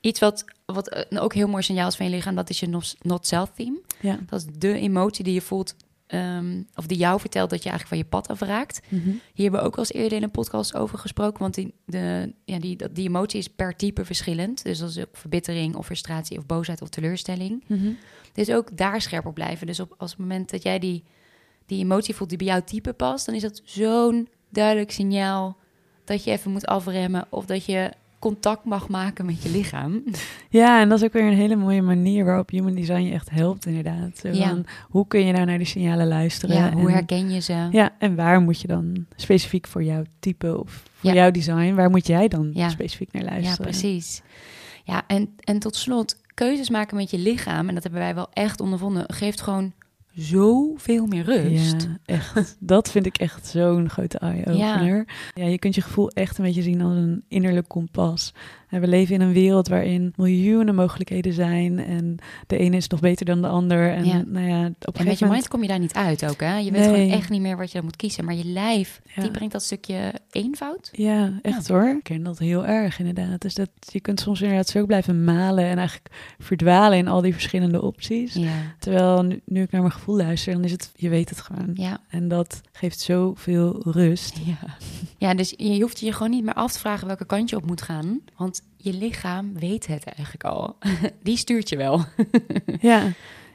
Iets 0.00 0.20
wat, 0.20 0.44
wat 0.66 0.88
eh, 0.88 1.22
ook 1.22 1.34
heel 1.34 1.48
mooi 1.48 1.62
signaal 1.62 1.88
is 1.88 1.96
van 1.96 2.06
je 2.06 2.12
lichaam, 2.12 2.34
dat 2.34 2.50
is 2.50 2.60
je 2.60 2.68
not- 2.68 2.96
not-self-theme. 3.00 3.80
Ja. 4.00 4.18
Dat 4.26 4.40
is 4.40 4.46
de 4.58 4.72
emotie 4.78 5.24
die 5.24 5.34
je 5.34 5.40
voelt, 5.40 5.74
ehm, 6.08 6.62
of 6.74 6.86
die 6.86 6.98
jou 6.98 7.20
vertelt 7.20 7.50
dat 7.50 7.62
je 7.62 7.68
eigenlijk 7.68 7.88
van 7.88 7.98
je 7.98 8.22
pad 8.22 8.28
afraakt. 8.28 8.80
Mhm. 8.88 9.08
Hier 9.08 9.42
hebben 9.42 9.60
we 9.60 9.66
ook 9.66 9.74
al 9.74 9.78
eens 9.78 9.92
eerder 9.92 10.18
in 10.18 10.22
een 10.22 10.30
podcast 10.30 10.74
over 10.74 10.98
gesproken, 10.98 11.40
want 11.40 11.54
die, 11.54 11.74
de, 11.84 12.32
ja, 12.44 12.58
die, 12.58 12.92
die 12.92 13.08
emotie 13.08 13.38
is 13.38 13.48
per 13.48 13.76
type 13.76 14.04
verschillend. 14.04 14.64
Dus 14.64 14.78
dat 14.78 14.90
is 14.90 14.98
ook 14.98 15.16
verbittering 15.16 15.74
of 15.74 15.86
frustratie 15.86 16.38
of 16.38 16.46
boosheid 16.46 16.82
of 16.82 16.88
teleurstelling. 16.88 17.64
Mhm. 17.66 17.90
Dus 18.32 18.50
ook 18.50 18.76
daar 18.76 19.00
scherp 19.00 19.26
op 19.26 19.34
blijven. 19.34 19.66
Dus 19.66 19.80
op, 19.80 19.94
als 19.98 20.10
het 20.10 20.20
moment 20.20 20.50
dat 20.50 20.62
jij 20.62 20.78
die, 20.78 21.04
die 21.66 21.84
emotie 21.84 22.14
voelt 22.14 22.28
die 22.28 22.38
bij 22.38 22.46
jouw 22.46 22.64
type 22.64 22.92
past, 22.92 23.26
dan 23.26 23.34
is 23.34 23.42
dat 23.42 23.60
zo'n 23.64 24.28
duidelijk 24.50 24.90
signaal 24.90 25.56
dat 26.04 26.24
je 26.24 26.30
even 26.30 26.50
moet 26.50 26.66
afremmen 26.66 27.26
of 27.30 27.46
dat 27.46 27.64
je 27.64 27.92
contact 28.18 28.64
mag 28.64 28.88
maken 28.88 29.26
met 29.26 29.42
je 29.42 29.50
lichaam. 29.50 30.02
Ja, 30.48 30.80
en 30.80 30.88
dat 30.88 30.98
is 30.98 31.04
ook 31.04 31.12
weer 31.12 31.22
een 31.26 31.32
hele 31.36 31.56
mooie 31.56 31.82
manier 31.82 32.24
waarop 32.24 32.50
Human 32.50 32.74
Design 32.74 33.00
je 33.00 33.12
echt 33.12 33.30
helpt 33.30 33.66
inderdaad. 33.66 34.18
Zo 34.18 34.28
Ja. 34.28 34.48
van, 34.48 34.64
hoe 34.88 35.06
kun 35.06 35.26
je 35.26 35.32
nou 35.32 35.44
naar 35.44 35.58
die 35.58 35.66
signalen 35.66 36.08
luisteren? 36.08 36.56
Ja, 36.56 36.72
hoe 36.72 36.88
en, 36.88 36.92
herken 36.94 37.30
je 37.30 37.40
ze? 37.40 37.68
Ja, 37.70 37.90
en 37.98 38.14
waar 38.16 38.40
moet 38.40 38.60
je 38.60 38.66
dan 38.66 39.06
specifiek 39.16 39.66
voor 39.66 39.82
jouw 39.84 40.02
type 40.20 40.58
of 40.60 40.82
voor 40.94 41.10
Ja. 41.10 41.16
jouw 41.16 41.30
design, 41.30 41.74
waar 41.74 41.90
moet 41.90 42.06
jij 42.06 42.28
dan 42.28 42.50
Ja. 42.54 42.68
specifiek 42.68 43.12
naar 43.12 43.22
Ja, 43.24 43.30
luisteren? 43.30 43.62
precies. 43.70 44.22
Ja, 44.84 45.02
en, 45.06 45.34
en 45.44 45.58
tot 45.58 45.76
slot, 45.76 46.16
keuzes 46.34 46.70
maken 46.70 46.96
met 46.96 47.10
je 47.10 47.18
lichaam, 47.18 47.68
en 47.68 47.74
dat 47.74 47.82
hebben 47.82 48.00
wij 48.00 48.14
wel 48.14 48.28
echt 48.32 48.60
ondervonden, 48.60 49.04
geeft 49.12 49.40
gewoon 49.40 49.72
zoveel 50.18 51.06
meer 51.06 51.24
rust. 51.24 51.82
Ja, 51.82 51.98
echt. 52.14 52.56
Dat 52.60 52.90
vind 52.90 53.06
ik 53.06 53.18
echt 53.18 53.46
zo'n 53.46 53.88
grote 53.88 54.18
eye-opener. 54.18 55.06
Ja. 55.34 55.46
je 55.46 55.58
kunt 55.58 55.74
je 55.74 55.80
gevoel 55.82 56.10
echt 56.10 56.38
een 56.38 56.44
beetje 56.44 56.62
zien 56.62 56.80
als 56.80 56.96
een 56.96 57.24
innerlijk 57.28 57.68
kompas. 57.68 58.34
We 58.68 58.88
leven 58.88 59.14
in 59.14 59.20
een 59.20 59.32
wereld 59.32 59.68
waarin 59.68 60.12
miljoenen 60.16 60.74
mogelijkheden 60.74 61.32
zijn. 61.32 61.78
En 61.78 62.16
de 62.46 62.56
ene 62.58 62.76
is 62.76 62.88
nog 62.88 63.00
beter 63.00 63.26
dan 63.26 63.40
de 63.42 63.48
ander. 63.48 63.92
En, 63.92 64.04
Ja. 64.04 64.22
Nou 64.26 64.46
ja, 64.48 64.64
op 64.66 64.66
een 64.66 64.66
En 64.66 64.74
met 64.82 64.94
je 64.94 65.02
gegeven 65.02 65.28
mind 65.28 65.48
kom 65.48 65.62
je 65.62 65.68
daar 65.68 65.78
niet 65.78 65.92
uit 65.94 66.26
ook, 66.30 66.40
hè? 66.40 66.56
Je 66.56 66.70
weet 66.70 66.80
Nee. 66.80 66.94
gewoon 66.94 67.10
echt 67.18 67.30
niet 67.30 67.40
meer 67.40 67.56
wat 67.56 67.66
je 67.68 67.74
dan 67.76 67.84
moet 67.84 67.96
kiezen. 67.96 68.24
Maar 68.24 68.34
je 68.34 68.44
lijf, 68.44 69.00
Ja. 69.14 69.22
die 69.22 69.30
brengt 69.30 69.52
dat 69.52 69.62
stukje 69.62 70.12
eenvoud. 70.30 70.88
Ja, 70.92 71.38
echt 71.42 71.68
hoor. 71.68 71.88
Ik 71.88 72.02
ken 72.02 72.22
dat 72.22 72.38
heel 72.38 72.66
erg 72.66 72.98
inderdaad. 72.98 73.40
Dus 73.40 73.54
dat, 73.54 73.70
je 73.78 74.00
kunt 74.00 74.20
soms 74.20 74.40
inderdaad 74.40 74.68
zo 74.68 74.86
blijven 74.86 75.24
malen 75.24 75.64
en 75.64 75.78
eigenlijk 75.78 76.10
verdwalen 76.38 76.98
in 76.98 77.08
al 77.08 77.20
die 77.20 77.32
verschillende 77.32 77.82
opties. 77.82 78.38
Terwijl 78.78 79.22
nu, 79.22 79.40
nu 79.44 79.62
ik 79.62 79.70
naar 79.70 79.80
mijn 79.80 79.92
gevoel 79.92 80.16
luister, 80.16 80.52
dan 80.52 80.64
is 80.64 80.72
het, 80.72 80.92
je 80.96 81.08
weet 81.08 81.28
het 81.28 81.40
gewoon. 81.40 81.76
En 82.08 82.28
dat 82.28 82.60
geeft 82.72 83.00
zoveel 83.00 83.82
rust. 83.84 84.38
Ja. 84.44 84.76
ja, 85.18 85.34
dus 85.34 85.54
je 85.56 85.80
hoeft 85.80 86.00
je 86.00 86.12
gewoon 86.12 86.30
niet 86.30 86.44
meer 86.44 86.54
af 86.54 86.72
te 86.72 86.78
vragen 86.78 87.06
welke 87.06 87.26
kant 87.26 87.50
je 87.50 87.56
op 87.56 87.66
moet 87.66 87.82
gaan. 87.82 88.20
Want 88.36 88.57
je 88.76 88.92
lichaam 88.92 89.54
weet 89.58 89.86
het 89.86 90.04
eigenlijk 90.04 90.44
al. 90.44 90.76
Die 91.22 91.36
stuurt 91.36 91.68
je 91.68 91.76
wel. 91.76 92.04
Ja. 92.80 93.12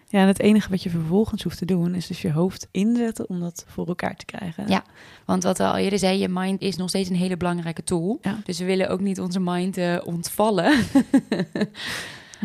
ja, 0.07 0.19
en 0.19 0.27
het 0.27 0.39
enige 0.39 0.69
wat 0.69 0.83
je 0.83 0.89
vervolgens 0.89 1.43
hoeft 1.43 1.57
te 1.57 1.65
doen, 1.65 1.95
is 1.95 2.07
dus 2.07 2.21
je 2.21 2.31
hoofd 2.31 2.67
inzetten 2.71 3.29
om 3.29 3.39
dat 3.39 3.65
voor 3.67 3.87
elkaar 3.87 4.15
te 4.15 4.25
krijgen. 4.25 4.67
Ja. 4.67 4.83
Want 5.25 5.43
wat 5.43 5.57
we 5.57 5.63
al 5.63 5.77
eerder 5.77 5.99
zei, 5.99 6.19
je 6.19 6.27
mind 6.29 6.61
is 6.61 6.75
nog 6.75 6.89
steeds 6.89 7.09
een 7.09 7.15
hele 7.15 7.37
belangrijke 7.37 7.83
tool. 7.83 8.17
Ja. 8.21 8.39
Dus 8.43 8.59
we 8.59 8.65
willen 8.65 8.89
ook 8.89 8.99
niet 8.99 9.19
onze 9.19 9.39
mind 9.39 9.77
eh, 9.77 9.97
ontvallen. 10.03 10.73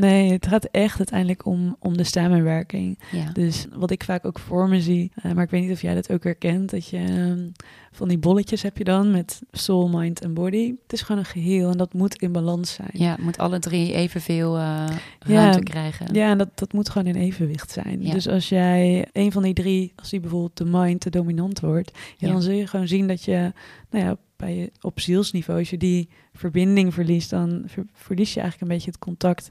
Nee, 0.01 0.33
het 0.33 0.47
gaat 0.47 0.65
echt 0.65 0.97
uiteindelijk 0.99 1.47
om, 1.47 1.77
om 1.79 1.97
de 1.97 2.05
samenwerking. 2.05 2.99
Ja. 3.13 3.31
Dus 3.33 3.67
wat 3.73 3.91
ik 3.91 4.05
vaak 4.05 4.25
ook 4.25 4.39
voor 4.39 4.69
me 4.69 4.81
zie, 4.81 5.13
eh, 5.23 5.33
maar 5.33 5.45
ik 5.45 5.51
weet 5.51 5.63
niet 5.63 5.73
of 5.73 5.83
jij 5.83 5.95
dat 5.95 6.13
ook 6.13 6.25
herkent, 6.25 6.71
dat 6.71 6.89
je 6.89 6.97
ehm, 6.99 7.49
van 7.91 8.09
die 8.09 8.19
bolletjes 8.19 8.63
heb 8.63 8.77
je 8.79 8.85
dan 8.85 9.11
met 9.11 9.41
soul, 9.53 9.89
mind 9.89 10.21
en 10.21 10.35
body. 10.35 10.75
Het 10.83 10.93
is 10.93 11.03
gewoon 11.03 11.19
een 11.21 11.27
geheel 11.27 11.71
en 11.71 11.77
dat 11.77 11.93
moet 11.95 12.15
in 12.23 12.33
balans 12.33 12.73
zijn. 12.73 12.91
ja, 12.93 13.11
het 13.11 13.23
moet 13.23 13.39
alle 13.39 13.59
drie 13.59 13.93
evenveel 13.95 14.59
Ja. 14.59 14.87
ruimte 15.19 15.63
krijgen. 15.63 16.15
Ja, 16.15 16.31
en 16.31 16.39
dat, 16.39 16.49
dat 16.55 16.73
moet 16.73 16.89
gewoon 16.89 17.07
in 17.15 17.21
evenwicht 17.21 17.71
zijn. 17.71 18.03
Ja. 18.03 18.13
Dus 18.13 18.29
als 18.29 18.49
jij 18.49 19.09
een 19.13 19.33
van 19.33 19.43
die 19.43 19.55
drie, 19.55 19.93
als 19.97 20.11
die 20.11 20.21
bijvoorbeeld 20.21 20.57
de 20.57 20.65
mind 20.65 21.01
te 21.01 21.11
dominant 21.11 21.61
wordt, 21.61 21.99
Ja. 22.17 22.29
dan 22.29 22.43
zul 22.43 22.53
je 22.55 22.67
gewoon 22.67 22.89
zien 22.89 23.07
dat 23.07 23.25
je, 23.25 23.53
nou 23.91 24.05
ja, 24.05 24.17
bij 24.37 24.57
je, 24.57 24.71
op 24.81 25.01
zielsniveau, 25.01 25.59
als 25.59 25.71
je 25.71 25.77
die 25.77 26.09
verbinding 26.33 26.95
verliest, 26.95 27.31
dan 27.31 27.63
ver- 27.67 27.87
verlies 27.93 28.35
je 28.35 28.41
eigenlijk 28.41 28.71
een 28.71 28.77
beetje 28.77 28.91
het 28.91 29.01
contact 29.01 29.49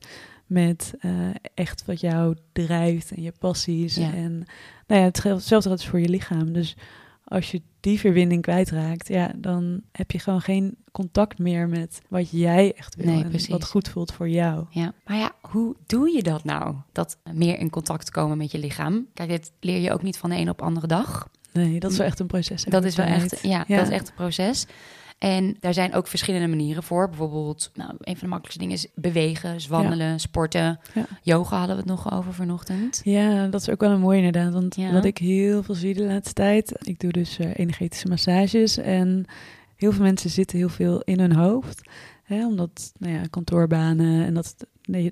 met 0.47 0.93
eh, 0.99 1.11
echt 1.53 1.85
wat 1.85 1.99
jou 1.99 2.35
drijft 2.53 3.11
en 3.11 3.21
je 3.21 3.33
passies. 3.39 3.95
Ja. 3.95 4.13
En 4.13 4.45
nou 4.87 5.01
ja, 5.01 5.05
hetzelfde 5.05 5.47
geldt 5.49 5.67
dus 5.67 5.87
voor 5.87 5.99
je 5.99 6.09
lichaam. 6.09 6.53
Dus 6.53 6.75
als 7.23 7.51
je 7.51 7.61
die 7.79 7.99
verbinding 7.99 8.41
kwijtraakt, 8.41 9.07
ja, 9.07 9.31
dan 9.35 9.81
heb 9.91 10.11
je 10.11 10.19
gewoon 10.19 10.41
geen 10.41 10.75
contact 10.91 11.37
meer 11.39 11.67
met 11.69 12.01
wat 12.07 12.31
jij 12.31 12.73
echt 12.73 12.95
wil 12.95 13.05
Nee, 13.05 13.23
en 13.23 13.29
precies. 13.29 13.47
wat 13.47 13.65
goed 13.65 13.87
voelt 13.89 14.11
voor 14.11 14.29
jou. 14.29 14.65
Ja, 14.69 14.93
maar 15.05 15.17
ja, 15.17 15.31
hoe 15.41 15.75
doe 15.85 16.11
je 16.11 16.23
dat 16.23 16.43
nou? 16.43 16.75
Dat 16.91 17.17
meer 17.33 17.59
in 17.59 17.69
contact 17.69 18.11
komen 18.11 18.37
met 18.37 18.51
je 18.51 18.57
lichaam. 18.59 19.07
Kijk, 19.13 19.29
dit 19.29 19.51
leer 19.59 19.79
je 19.79 19.91
ook 19.93 20.03
niet 20.03 20.17
van 20.17 20.29
de 20.29 20.35
een 20.35 20.49
op 20.49 20.57
de 20.57 20.63
andere 20.63 20.87
dag. 20.87 21.29
Nee, 21.51 21.79
dat 21.79 21.91
is 21.91 21.97
wel 21.97 22.07
echt 22.07 22.19
een 22.19 22.27
proces. 22.27 22.63
Dat 22.63 22.83
is 22.83 22.95
wel 22.95 23.05
tijd. 23.05 23.33
echt, 23.33 23.41
ja, 23.43 23.63
Ja. 23.67 23.77
dat 23.77 23.87
is 23.87 23.93
echt 23.93 24.07
een 24.07 24.15
proces. 24.15 24.65
En 25.17 25.55
daar 25.59 25.73
zijn 25.73 25.93
ook 25.93 26.07
verschillende 26.07 26.47
manieren 26.47 26.83
voor. 26.83 27.07
Bijvoorbeeld, 27.09 27.71
nou, 27.73 27.89
een 27.99 28.17
van 28.17 28.19
de 28.19 28.27
makkelijkste 28.27 28.59
dingen 28.59 28.75
is 28.75 28.87
bewegen, 28.95 29.53
dus 29.53 29.67
wandelen, 29.67 30.19
sporten. 30.19 30.79
Ja. 30.93 31.05
Yoga 31.21 31.57
hadden 31.57 31.75
we 31.75 31.81
het 31.81 31.91
nog 31.91 32.11
over 32.13 32.33
vanochtend. 32.33 33.01
Ja, 33.03 33.47
dat 33.47 33.61
is 33.61 33.69
ook 33.69 33.79
wel 33.79 33.91
een 33.91 33.99
mooie 33.99 34.17
inderdaad. 34.17 34.53
Want 34.53 34.75
Ja. 34.75 34.91
wat 34.91 35.05
ik 35.05 35.17
heel 35.17 35.63
veel 35.63 35.75
zie 35.75 35.93
de 35.93 36.03
laatste 36.03 36.33
tijd, 36.33 36.73
ik 36.83 36.99
doe 36.99 37.11
dus 37.11 37.39
eh, 37.39 37.49
energetische 37.55 38.07
massages 38.07 38.77
en 38.77 39.25
heel 39.75 39.91
veel 39.91 40.03
mensen 40.03 40.29
zitten 40.29 40.57
heel 40.57 40.69
veel 40.69 41.01
in 41.01 41.19
hun 41.19 41.35
hoofd. 41.35 41.81
Hè, 42.27 42.45
omdat, 42.45 42.93
nou 42.97 43.13
ja, 43.13 43.21
kantoorbanen 43.29 44.25
en 44.25 44.33
dat, 44.33 44.55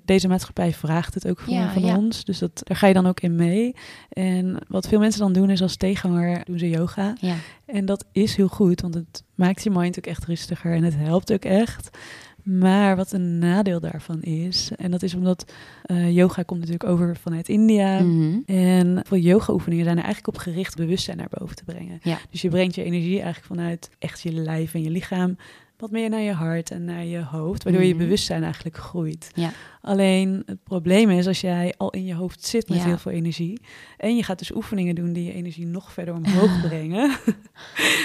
deze 0.06 0.28
maatschappij 0.28 0.74
vraagt 0.74 1.14
het 1.14 1.28
ook 1.28 1.42
Ja, 1.48 1.74
van 1.74 1.86
ja. 1.86 1.98
ons. 1.98 2.24
Dus 2.24 2.40
dat, 2.40 2.62
daar 2.64 2.78
ga 2.78 2.88
je 2.88 2.94
dan 2.94 3.08
ook 3.08 3.20
in 3.20 3.36
mee. 3.36 3.76
En 4.10 4.58
wat 4.68 4.88
veel 4.88 5.00
mensen 5.00 5.22
dan 5.22 5.34
doen 5.34 5.50
is 5.50 5.62
als 5.62 5.76
tegenhanger 5.76 6.46
doen 6.46 6.60
ze 6.60 6.70
yoga. 6.70 7.16
Ja, 7.20 7.36
En 7.66 7.86
dat 7.86 8.06
is 8.12 8.36
heel 8.36 8.48
goed, 8.48 8.82
want 8.82 8.94
het 8.94 9.24
maakt 9.36 9.64
je 9.64 9.70
mind 9.70 9.98
ook 9.98 10.06
echt 10.06 10.26
rustiger 10.26 10.74
en 10.74 10.84
het 10.84 10.96
helpt 10.98 11.34
ook 11.34 11.46
echt. 11.46 11.98
Maar 12.44 12.96
wat 12.96 13.12
een 13.12 13.40
nadeel 13.40 13.80
daarvan 13.80 14.22
is, 14.22 14.72
en 14.78 14.92
dat 14.92 15.04
is 15.04 15.14
omdat 15.16 15.52
eh, 15.84 16.16
yoga 16.16 16.44
komt 16.44 16.60
natuurlijk 16.60 16.90
over 16.90 17.18
vanuit 17.18 17.50
India. 17.50 18.00
Mhm. 18.00 18.40
En 18.46 19.02
veel 19.08 19.18
yoga-oefeningen 19.18 19.86
zijn 19.86 19.98
er 19.98 20.04
eigenlijk 20.04 20.36
op 20.36 20.42
gericht 20.42 20.76
bewustzijn 20.76 21.18
naar 21.18 21.30
boven 21.30 21.56
te 21.56 21.64
brengen. 21.64 22.00
Dus 22.30 22.42
je 22.42 22.50
brengt 22.50 22.76
je 22.76 22.84
energie 22.84 23.16
eigenlijk 23.22 23.46
vanuit 23.46 23.90
echt 24.00 24.22
je 24.22 24.32
lijf 24.34 24.74
en 24.74 24.82
je 24.82 24.90
lichaam 24.90 25.38
wat 25.78 25.92
meer 25.92 26.10
naar 26.10 26.20
je 26.22 26.32
hart 26.32 26.72
en 26.72 26.86
naar 26.86 27.06
je 27.06 27.24
hoofd, 27.24 27.64
waardoor 27.64 27.84
je 27.84 27.94
Mhm. 27.94 27.98
bewustzijn 28.04 28.44
eigenlijk 28.44 28.78
groeit. 28.78 29.30
Ja. 29.34 29.52
Alleen 29.82 30.44
het 30.46 30.64
probleem 30.64 31.10
is 31.10 31.28
als 31.28 31.42
jij 31.42 31.74
al 31.78 31.90
in 31.90 32.06
je 32.06 32.14
hoofd 32.14 32.46
zit 32.46 32.70
met 32.70 32.78
Ja. 32.78 32.84
heel 32.86 32.98
veel 32.98 33.12
energie 33.12 33.62
en 33.98 34.16
je 34.16 34.24
gaat 34.24 34.40
dus 34.40 34.52
oefeningen 34.56 34.96
doen 34.96 35.14
die 35.14 35.24
je 35.26 35.34
energie 35.34 35.66
nog 35.66 35.92
verder 35.94 36.14
omhoog 36.14 36.62
brengen, 36.68 37.18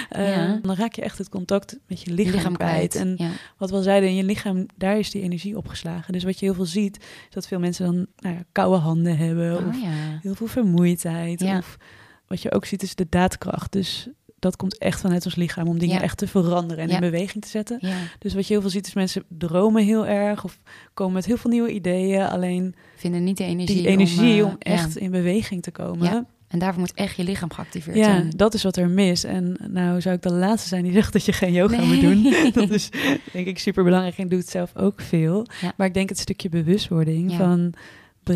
eh, 0.09 0.53
dan 0.63 0.75
raak 0.75 0.93
je 0.95 1.03
echt 1.03 1.19
het 1.19 1.29
contact 1.29 1.79
met 1.87 2.03
je 2.03 2.11
Je 2.11 2.17
lichaam, 2.17 2.57
kwijt. 2.57 2.95
En 2.95 3.19
wat 3.59 3.71
we 3.71 3.77
al 3.77 3.83
zeiden, 3.83 4.09
in 4.09 4.15
je 4.15 4.25
lichaam, 4.25 4.67
daar 4.77 4.99
is 4.99 5.11
die 5.11 5.23
energie 5.23 5.57
opgeslagen. 5.57 6.13
Dus 6.13 6.25
wat 6.25 6.39
je 6.39 6.45
heel 6.47 6.55
veel 6.55 6.65
ziet, 6.67 6.97
is 7.03 7.35
dat 7.35 7.47
veel 7.47 7.59
mensen 7.59 7.85
dan 7.85 8.07
nou 8.17 8.35
ja, 8.35 8.43
koude 8.53 8.77
handen 8.79 9.17
hebben 9.17 9.57
of 9.67 9.75
Oh, 9.77 9.83
ja. 9.83 10.19
heel 10.23 10.35
veel 10.35 10.47
vermoeidheid. 10.47 11.43
Of 11.43 11.77
wat 12.27 12.43
je 12.43 12.53
ook 12.53 12.65
ziet 12.65 12.83
is 12.83 12.95
de 12.95 13.07
daadkracht. 13.09 13.73
Dus 13.73 14.09
dat 14.41 14.57
komt 14.57 14.79
echt 14.79 15.01
vanuit 15.01 15.25
ons 15.25 15.35
lichaam 15.35 15.69
om 15.69 15.79
dingen 15.79 15.97
Ja. 15.97 16.03
echt 16.03 16.19
te 16.19 16.27
veranderen 16.27 16.83
en 16.85 16.89
Ja. 16.89 16.95
in 16.95 17.01
beweging 17.01 17.43
te 17.43 17.49
zetten. 17.51 17.79
ja. 17.81 17.97
Dus 18.19 18.35
wat 18.35 18.47
je 18.47 18.53
heel 18.53 18.61
veel 18.63 18.71
ziet 18.71 18.87
is 18.87 18.95
mensen 18.95 19.25
dromen 19.29 19.85
heel 19.85 20.07
erg 20.07 20.45
of 20.45 20.59
komen 20.95 21.15
met 21.15 21.27
heel 21.27 21.37
veel 21.37 21.51
nieuwe 21.51 21.73
ideeën. 21.73 22.23
Alleen 22.23 22.75
Vinden 22.97 23.25
niet 23.25 23.37
de 23.37 23.45
energie, 23.45 23.77
die 23.77 23.87
energie 23.87 24.45
om, 24.45 24.57
eh, 24.59 24.73
ja. 24.73 24.79
echt 24.79 24.97
in 24.97 25.11
beweging 25.11 25.63
te 25.63 25.71
komen. 25.71 26.07
Ja, 26.07 26.13
Ja. 26.13 26.25
En 26.49 26.59
daarvoor 26.59 26.81
moet 26.81 26.93
echt 26.95 27.17
je 27.17 27.25
lichaam 27.25 27.53
geactiveerd 27.53 27.97
zijn. 28.05 28.31
dat 28.37 28.55
is 28.55 28.63
wat 28.63 28.77
er 28.77 28.89
mis. 28.89 29.25
En 29.25 29.57
nou 29.69 30.01
zou 30.01 30.15
ik 30.15 30.23
de 30.23 30.33
laatste 30.33 30.69
zijn 30.69 30.83
die 30.83 30.93
zegt 30.93 31.13
dat 31.13 31.25
je 31.25 31.33
geen 31.33 31.53
yoga 31.53 31.85
moet 31.85 32.01
doen. 32.01 32.35
Dat 32.55 32.71
is 32.71 32.89
denk 33.33 33.47
ik 33.47 33.59
super 33.59 33.85
belangrijk 33.85 34.19
en 34.19 34.29
doe 34.29 34.39
het 34.39 34.49
zelf 34.49 34.77
ook 34.77 35.01
veel. 35.01 35.47
Ja. 35.61 35.73
Maar 35.77 35.87
ik 35.87 35.95
denk 35.95 36.09
het 36.09 36.19
stukje 36.19 36.49
bewustwording 36.49 37.31
Ja. 37.31 37.37
van 37.37 37.73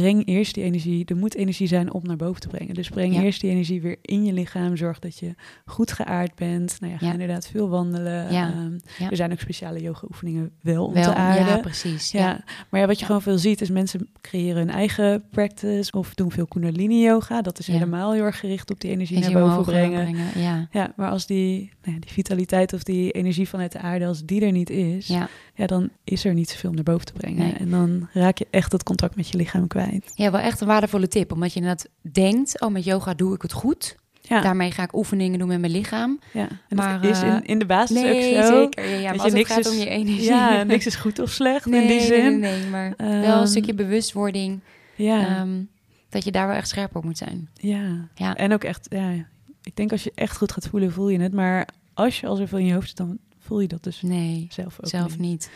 breng 0.00 0.26
eerst 0.26 0.54
die 0.54 0.64
energie. 0.64 1.04
Er 1.04 1.16
moet 1.16 1.34
energie 1.34 1.66
zijn 1.66 1.92
om 1.92 2.00
naar 2.04 2.16
boven 2.16 2.40
te 2.40 2.48
brengen. 2.48 2.74
Dus 2.74 2.88
breng 2.88 3.14
Ja. 3.14 3.22
eerst 3.22 3.40
die 3.40 3.50
energie 3.50 3.80
weer 3.82 3.96
in 4.02 4.24
je 4.24 4.32
lichaam. 4.32 4.76
Zorg 4.76 4.98
dat 4.98 5.18
je 5.18 5.34
goed 5.64 5.92
geaard 5.92 6.34
bent. 6.34 6.76
Nou 6.80 6.92
ja, 6.92 6.98
ga 6.98 7.06
Ja. 7.06 7.12
inderdaad 7.12 7.46
veel 7.46 7.68
wandelen. 7.68 8.28
Ehm. 8.28 8.78
Er 9.10 9.16
zijn 9.16 9.32
ook 9.32 9.40
speciale 9.40 9.80
yoga 9.80 10.06
oefeningen 10.10 10.50
wel 10.62 10.86
om 10.86 10.92
Wel, 10.94 11.02
te 11.02 11.14
aarden. 11.14 11.46
ja, 11.46 11.56
precies. 11.58 12.10
Ja. 12.10 12.44
Maar 12.70 12.80
ja, 12.80 12.86
wat 12.86 12.98
je 12.98 13.06
gewoon 13.06 13.22
veel 13.22 13.38
ziet 13.38 13.60
is 13.60 13.70
mensen 13.70 14.08
creëren 14.20 14.56
hun 14.56 14.70
eigen 14.70 15.24
practice 15.30 15.92
of 15.92 16.14
doen 16.14 16.30
veel 16.32 16.46
kundalini 16.46 17.02
yoga. 17.02 17.42
Dat 17.42 17.58
is 17.58 17.66
helemaal 17.66 18.12
heel 18.12 18.22
erg 18.24 18.38
gericht 18.40 18.70
op 18.70 18.80
die 18.80 18.90
energie 18.90 19.18
naar 19.18 19.32
boven 19.32 19.44
omhoog 19.44 19.64
brengen. 19.66 20.16
Ja. 20.34 20.68
Ja, 20.70 20.92
maar 20.96 21.10
als 21.10 21.26
die, 21.26 21.70
nou 21.82 21.94
ja, 21.94 22.00
die 22.00 22.10
vitaliteit 22.12 22.72
of 22.72 22.82
die 22.82 23.10
energie 23.10 23.48
vanuit 23.48 23.72
de 23.72 23.78
aarde, 23.78 24.06
als 24.06 24.24
die 24.24 24.40
er 24.44 24.52
niet 24.52 24.70
is, 24.70 25.06
ja. 25.54 25.66
Dan 25.66 25.88
is 26.04 26.24
er 26.24 26.34
niet 26.34 26.50
zoveel 26.50 26.68
om 26.70 26.74
naar 26.74 26.84
boven 26.84 27.06
te 27.06 27.12
brengen. 27.12 27.38
Nee. 27.38 27.52
En 27.52 27.70
dan 27.70 28.08
raak 28.12 28.38
je 28.38 28.46
echt 28.50 28.72
het 28.72 28.82
contact 28.82 29.16
met 29.16 29.28
je 29.28 29.36
lichaam 29.36 29.66
kwijt. 29.66 30.10
ja, 30.14 30.30
wel 30.30 30.40
echt 30.40 30.60
een 30.60 30.66
waardevolle 30.66 31.08
tip. 31.08 31.32
Omdat 31.32 31.52
je 31.52 31.60
inderdaad 31.60 31.88
denkt, 32.12 32.60
oh, 32.60 32.70
met 32.70 32.84
yoga 32.84 33.14
doe 33.14 33.34
ik 33.34 33.42
het 33.42 33.52
goed. 33.52 33.96
Ja, 34.20 34.40
Daarmee 34.40 34.70
ga 34.70 34.82
ik 34.82 34.94
oefeningen 34.96 35.38
doen 35.38 35.48
met 35.48 35.60
mijn 35.60 35.72
lichaam. 35.72 36.20
ja. 36.32 36.48
En 36.68 36.76
maar, 36.76 37.00
dat 37.00 37.10
is 37.10 37.22
eh, 37.22 37.28
in, 37.34 37.44
in 37.44 37.58
de 37.58 37.66
basis 37.66 37.96
Nee, 38.02 38.36
ook 38.38 38.44
zo. 38.44 38.52
zeker. 38.62 38.88
Ja, 39.00 39.10
maar 39.10 39.18
als 39.20 39.32
je, 39.32 39.38
het 39.38 39.46
gaat 39.46 39.58
is- 39.58 39.68
om 39.70 39.76
je 39.78 39.88
energie. 39.88 40.22
Ja, 40.22 40.62
niks 40.64 40.86
is 40.86 40.94
goed 40.94 41.18
of 41.18 41.30
slecht 41.30 41.66
nee, 41.66 41.82
in 41.82 41.88
die 41.88 42.00
zin. 42.00 42.38
Nee, 42.40 42.58
nee, 42.60 42.66
maar 42.70 42.94
wel 42.96 43.22
Ehm, 43.22 43.40
een 43.40 43.46
stukje 43.46 43.74
bewustwording. 43.74 44.60
Ja, 44.94 45.26
ehm, 45.36 45.62
dat 46.08 46.24
je 46.24 46.30
daar 46.32 46.46
wel 46.46 46.56
echt 46.56 46.68
scherp 46.68 46.96
op 46.96 47.04
moet 47.04 47.18
zijn. 47.18 47.48
ja. 47.54 48.08
Ja. 48.14 48.34
En 48.36 48.52
ook 48.52 48.64
echt, 48.64 48.86
ja, 48.90 49.10
ik 49.62 49.76
denk 49.76 49.92
als 49.92 50.04
je 50.04 50.12
echt 50.14 50.36
goed 50.36 50.52
gaat 50.52 50.68
voelen, 50.68 50.92
voel 50.92 51.08
je 51.08 51.20
het. 51.20 51.32
Maar 51.32 51.68
als 51.94 52.20
je 52.20 52.26
al 52.26 52.36
zoveel 52.36 52.58
in 52.58 52.66
je 52.66 52.72
hoofd 52.74 52.88
zit, 52.88 52.96
dan 52.96 53.18
voel 53.44 53.60
je 53.60 53.68
dat 53.68 53.82
dus 53.84 54.02
Nee, 54.02 54.46
zelf 54.50 54.78
ook 54.80 54.88
zelf 54.88 55.18
niet. 55.18 55.30
niet. 55.30 55.50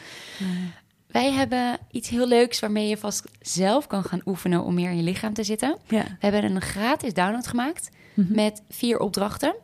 Nee. 0.49 0.71
Wij 1.07 1.33
hebben 1.33 1.79
iets 1.91 2.09
heel 2.09 2.27
leuks 2.29 2.61
waarmee 2.61 2.89
je 2.89 2.97
vast 2.97 3.25
zelf 3.41 3.87
kan 3.87 4.05
gaan 4.05 4.21
oefenen 4.27 4.65
om 4.65 4.75
meer 4.75 4.91
in 4.91 4.97
je 4.97 5.03
lichaam 5.03 5.33
te 5.35 5.45
zitten. 5.45 5.77
Ja. 5.89 6.03
We 6.05 6.17
hebben 6.27 6.45
een 6.45 6.61
gratis 6.61 7.15
download 7.15 7.47
gemaakt 7.47 7.91
Mhm. 8.15 8.35
met 8.35 8.63
vier 8.69 8.99
opdrachten. 8.99 9.55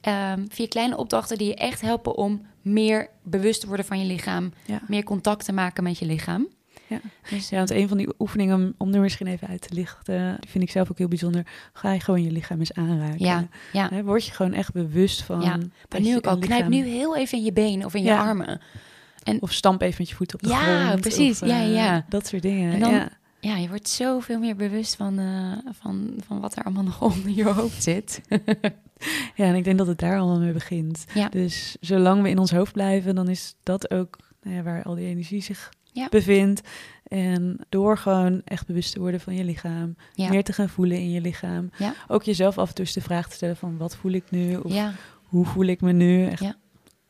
Ehm, 0.00 0.44
vier 0.48 0.68
kleine 0.68 0.96
opdrachten 0.96 1.38
die 1.38 1.46
je 1.48 1.54
echt 1.54 1.80
helpen 1.80 2.16
om 2.16 2.46
meer 2.62 3.08
bewust 3.22 3.60
te 3.60 3.66
worden 3.66 3.86
van 3.86 3.98
je 4.00 4.04
lichaam. 4.06 4.52
Ja. 4.66 4.82
Meer 4.88 5.04
contact 5.04 5.44
te 5.44 5.52
maken 5.52 5.82
met 5.82 5.98
je 5.98 6.06
lichaam. 6.06 6.46
Ja. 6.92 7.00
Dus, 7.30 7.48
Ja, 7.48 7.56
want 7.56 7.70
een 7.70 7.88
van 7.88 7.96
die 7.96 8.08
oefeningen, 8.18 8.74
om, 8.78 8.94
er 8.94 9.00
misschien 9.00 9.26
even 9.26 9.48
uit 9.48 9.60
te 9.60 9.74
lichten, 9.74 10.36
die 10.40 10.50
vind 10.50 10.64
ik 10.64 10.70
zelf 10.70 10.90
ook 10.90 10.98
heel 10.98 11.08
bijzonder. 11.08 11.46
Ga 11.72 11.92
je 11.92 12.00
gewoon 12.00 12.22
je 12.22 12.30
lichaam 12.30 12.58
eens 12.58 12.74
aanraken. 12.74 13.24
Ja, 13.24 13.46
ja. 13.72 13.88
Hè, 13.92 14.02
word 14.04 14.24
je 14.24 14.32
gewoon 14.32 14.52
echt 14.52 14.72
bewust 14.72 15.22
van. 15.22 15.40
Ja, 15.40 15.58
Maar 15.88 16.00
nu 16.00 16.16
ook 16.16 16.26
al, 16.26 16.38
knijp 16.38 16.68
nu 16.68 16.84
heel 16.84 17.16
even 17.16 17.38
in 17.38 17.44
je 17.44 17.52
benen 17.52 17.86
of 17.86 17.94
in 17.94 18.02
je 18.02 18.08
Ja. 18.08 18.18
armen. 18.22 18.60
Of 19.40 19.52
stamp 19.52 19.80
even 19.82 19.96
met 19.98 20.08
je 20.08 20.14
voet 20.14 20.34
op 20.34 20.42
de 20.42 20.48
Ja, 20.48 20.84
grond. 20.86 21.00
precies. 21.00 21.42
of, 21.42 21.48
Ja, 21.48 21.60
eh, 21.62 21.74
ja. 21.74 22.04
Dat 22.08 22.26
soort 22.26 22.42
dingen. 22.42 22.72
En 22.72 22.80
dan- 22.80 22.92
ja. 22.92 23.08
ja, 23.40 23.56
je 23.56 23.68
wordt 23.68 23.88
zoveel 23.88 24.38
meer 24.38 24.56
bewust 24.56 24.96
van, 24.96 25.18
uh, 25.20 25.52
van, 25.70 26.14
van 26.26 26.40
wat 26.40 26.56
er 26.56 26.64
allemaal 26.64 26.82
nog 26.92 27.02
onder 27.02 27.30
je 27.30 27.44
hoofd 27.44 27.82
zit. 27.82 28.20
ja, 29.36 29.44
en 29.44 29.54
ik 29.54 29.64
denk 29.64 29.78
dat 29.78 29.86
het 29.86 29.98
daar 29.98 30.18
allemaal 30.18 30.38
mee 30.40 30.52
begint. 30.52 31.04
Ja. 31.14 31.28
Dus 31.28 31.76
zolang 31.80 32.22
we 32.22 32.28
in 32.28 32.38
ons 32.38 32.50
hoofd 32.50 32.72
blijven, 32.72 33.14
dan 33.14 33.28
is 33.28 33.54
dat 33.62 33.90
ook 33.90 34.18
nou 34.42 34.56
ja, 34.56 34.62
waar 34.62 34.82
al 34.82 34.94
die 34.94 35.06
energie 35.06 35.42
zich 35.42 35.72
ja. 35.92 36.08
bevindt. 36.10 36.60
En 37.02 37.58
door 37.68 37.98
gewoon 37.98 38.42
echt 38.44 38.66
bewust 38.66 38.92
te 38.92 39.00
worden 39.00 39.20
van 39.20 39.34
je 39.34 39.44
lichaam, 39.44 39.96
meer 40.14 40.44
te 40.44 40.52
gaan 40.52 40.68
voelen 40.68 40.96
in 40.96 41.10
je 41.10 41.20
lichaam. 41.20 41.70
Ook 42.08 42.22
jezelf 42.22 42.58
af 42.58 42.68
en 42.68 42.74
toe 42.74 42.84
eens 42.84 42.94
de 42.94 43.00
vraag 43.00 43.28
te 43.28 43.34
stellen 43.34 43.56
van 43.56 43.76
wat 43.76 43.96
voel 43.96 44.12
ik 44.12 44.30
nu? 44.30 44.56
Of 44.56 44.72
hoe 45.22 45.46
voel 45.46 45.66
ik 45.66 45.80
me 45.80 45.92
nu? 45.92 46.26
Echt, 46.26 46.44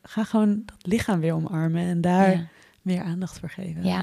Ga 0.02 0.24
gewoon 0.24 0.62
dat 0.64 0.76
lichaam 0.86 1.20
weer 1.20 1.34
omarmen 1.34 1.82
en 1.82 2.00
daar 2.00 2.50
meer 2.82 3.02
aandacht 3.02 3.38
voor 3.38 3.50
geven. 3.50 3.84
Ja. 3.84 4.02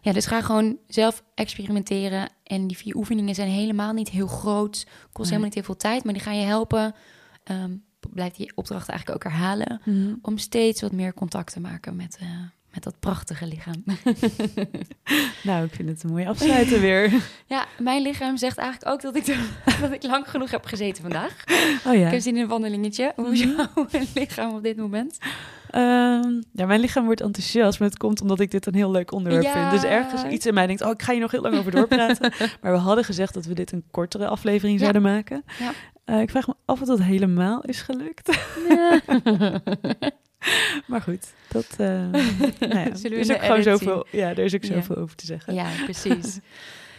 Ja, 0.00 0.12
dus 0.12 0.26
ga 0.26 0.42
gewoon 0.42 0.78
zelf 0.88 1.22
experimenteren. 1.34 2.30
En 2.42 2.66
die 2.66 2.76
vier 2.76 2.96
oefeningen 2.96 3.34
zijn 3.34 3.48
helemaal 3.48 3.92
niet 3.92 4.08
heel 4.08 4.26
groot. 4.26 4.86
Kost 5.12 5.28
helemaal 5.28 5.44
niet 5.44 5.54
heel 5.54 5.62
veel 5.62 5.76
tijd, 5.76 6.04
maar 6.04 6.12
die 6.12 6.22
gaan 6.22 6.38
je 6.38 6.46
helpen. 6.46 6.94
Um, 7.50 7.84
blijf 8.10 8.32
die 8.32 8.52
opdrachten 8.54 8.94
eigenlijk 8.94 9.24
ook 9.24 9.32
herhalen. 9.32 9.80
Mhm. 9.84 10.14
Om 10.22 10.38
steeds 10.38 10.80
wat 10.80 10.92
meer 10.92 11.14
contact 11.14 11.52
te 11.52 11.60
maken 11.60 11.96
met, 11.96 12.18
uh, 12.22 12.28
met 12.76 12.84
dat 12.84 13.00
prachtige 13.00 13.46
lichaam. 13.46 13.84
nou, 15.48 15.64
ik 15.64 15.74
vind 15.74 15.88
het 15.88 16.02
een 16.02 16.10
mooie 16.10 16.28
afsluiten 16.28 16.80
weer. 16.80 17.12
Ja, 17.46 17.66
mijn 17.78 18.02
lichaam 18.02 18.36
zegt 18.36 18.58
eigenlijk 18.58 18.92
ook 18.92 19.02
dat 19.02 19.16
ik, 19.16 19.36
dat 19.82 19.92
ik 19.92 20.02
lang 20.02 20.30
genoeg 20.30 20.50
heb 20.50 20.64
gezeten 20.64 21.02
vandaag. 21.02 21.44
Oh 21.86 21.94
ja. 21.94 22.06
Ik 22.06 22.12
heb 22.12 22.20
zin 22.20 22.36
in 22.36 22.42
een 22.42 22.48
wandelingetje. 22.48 23.12
Hoe 23.16 23.32
is 23.32 23.44
mhm. 23.44 23.56
jouw 23.56 23.86
lichaam 24.14 24.54
op 24.54 24.62
dit 24.62 24.76
moment? 24.76 25.18
Um, 25.74 26.42
ja, 26.52 26.66
mijn 26.66 26.80
lichaam 26.80 27.04
wordt 27.04 27.20
enthousiast, 27.20 27.78
maar 27.78 27.88
het 27.88 27.98
komt 27.98 28.20
omdat 28.20 28.40
ik 28.40 28.50
dit 28.50 28.66
een 28.66 28.74
heel 28.74 28.90
leuk 28.90 29.12
onderwerp 29.12 29.52
vind. 29.52 29.70
Dus 29.70 29.82
ergens 29.82 30.24
iets 30.24 30.46
in 30.46 30.54
mij 30.54 30.66
denkt, 30.66 30.82
oh, 30.82 30.90
ik 30.90 31.02
ga 31.02 31.12
hier 31.12 31.20
nog 31.20 31.30
heel 31.30 31.42
lang 31.42 31.56
over 31.58 31.72
doorpraten. 31.72 32.32
maar 32.60 32.72
we 32.72 32.78
hadden 32.78 33.04
gezegd 33.04 33.34
dat 33.34 33.44
we 33.44 33.54
dit 33.54 33.72
een 33.72 33.84
kortere 33.90 34.26
aflevering 34.26 34.80
zouden 34.80 35.02
maken. 35.02 35.44
Ja. 35.58 35.72
Uh, 36.14 36.20
ik 36.20 36.30
vraag 36.30 36.46
me 36.46 36.54
af 36.64 36.80
of 36.80 36.86
dat 36.86 37.02
helemaal 37.02 37.62
is 37.62 37.82
gelukt. 37.82 38.38
Maar 40.86 41.02
goed, 41.02 41.26
dat 41.48 41.66
uh, 41.70 41.86
nou 42.60 42.78
ja, 42.78 42.90
is 42.92 43.30
ook 43.30 43.42
gewoon 43.42 43.62
zoveel. 43.62 44.06
Ja, 44.10 44.28
er 44.28 44.38
is 44.38 44.54
ook 44.54 44.64
zoveel 44.64 44.96
over 44.96 45.16
te 45.16 45.26
zeggen. 45.26 45.54
Ja, 45.54 45.70
precies. 45.84 46.38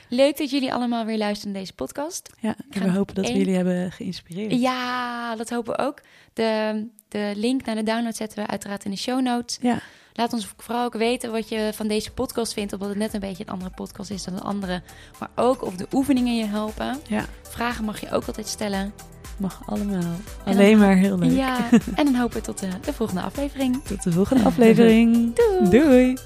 Leuk 0.09 0.37
dat 0.37 0.49
jullie 0.49 0.73
allemaal 0.73 1.05
weer 1.05 1.17
luisteren 1.17 1.51
naar 1.51 1.61
deze 1.61 1.73
podcast. 1.73 2.29
Ja, 2.39 2.55
en 2.69 2.83
we 2.83 2.91
hopen 2.91 3.15
dat 3.15 3.27
we 3.27 3.37
jullie 3.37 3.55
hebben 3.55 3.91
geïnspireerd. 3.91 4.59
Ja, 4.59 5.35
dat 5.35 5.49
hopen 5.49 5.75
we 5.75 5.79
ook. 5.81 6.01
De, 6.33 6.85
de 7.07 7.31
link 7.35 7.65
naar 7.65 7.75
de 7.75 7.83
download 7.83 8.15
zetten 8.15 8.43
we 8.43 8.47
uiteraard 8.47 8.85
in 8.85 8.91
de 8.91 8.97
show 8.97 9.21
notes. 9.21 9.57
Ja. 9.61 9.79
Laat 10.13 10.33
ons 10.33 10.47
vooral 10.57 10.85
ook 10.85 10.93
weten 10.93 11.31
wat 11.31 11.49
je 11.49 11.71
van 11.73 11.87
deze 11.87 12.11
podcast 12.11 12.53
vindt. 12.53 12.73
Omdat 12.73 12.89
het 12.89 12.97
net 12.97 13.13
een 13.13 13.19
beetje 13.19 13.43
een 13.43 13.53
andere 13.53 13.71
podcast 13.71 14.09
is 14.09 14.23
dan 14.23 14.35
de 14.35 14.41
andere. 14.41 14.81
Maar 15.19 15.29
ook 15.35 15.61
of 15.61 15.75
de 15.75 15.87
oefeningen 15.91 16.35
je 16.35 16.45
helpen. 16.45 16.99
Ja. 17.07 17.25
Vragen 17.41 17.85
mag 17.85 17.99
je 17.99 18.11
ook 18.11 18.25
altijd 18.25 18.47
stellen. 18.47 18.93
Mag 19.37 19.61
allemaal. 19.65 20.15
Alleen 20.45 20.77
maar 20.77 20.95
heel 20.95 21.17
leuk. 21.17 21.31
Ja, 21.31 21.69
en 21.95 22.05
dan 22.05 22.15
hopen 22.15 22.37
we 22.37 22.43
tot 22.43 22.59
de, 22.59 22.67
de 22.85 22.93
volgende 22.93 23.21
aflevering. 23.21 23.83
Tot 23.83 24.03
de 24.03 24.11
volgende 24.11 24.43
aflevering. 24.43 25.35
Doei. 25.69 25.69
Doei. 25.69 26.17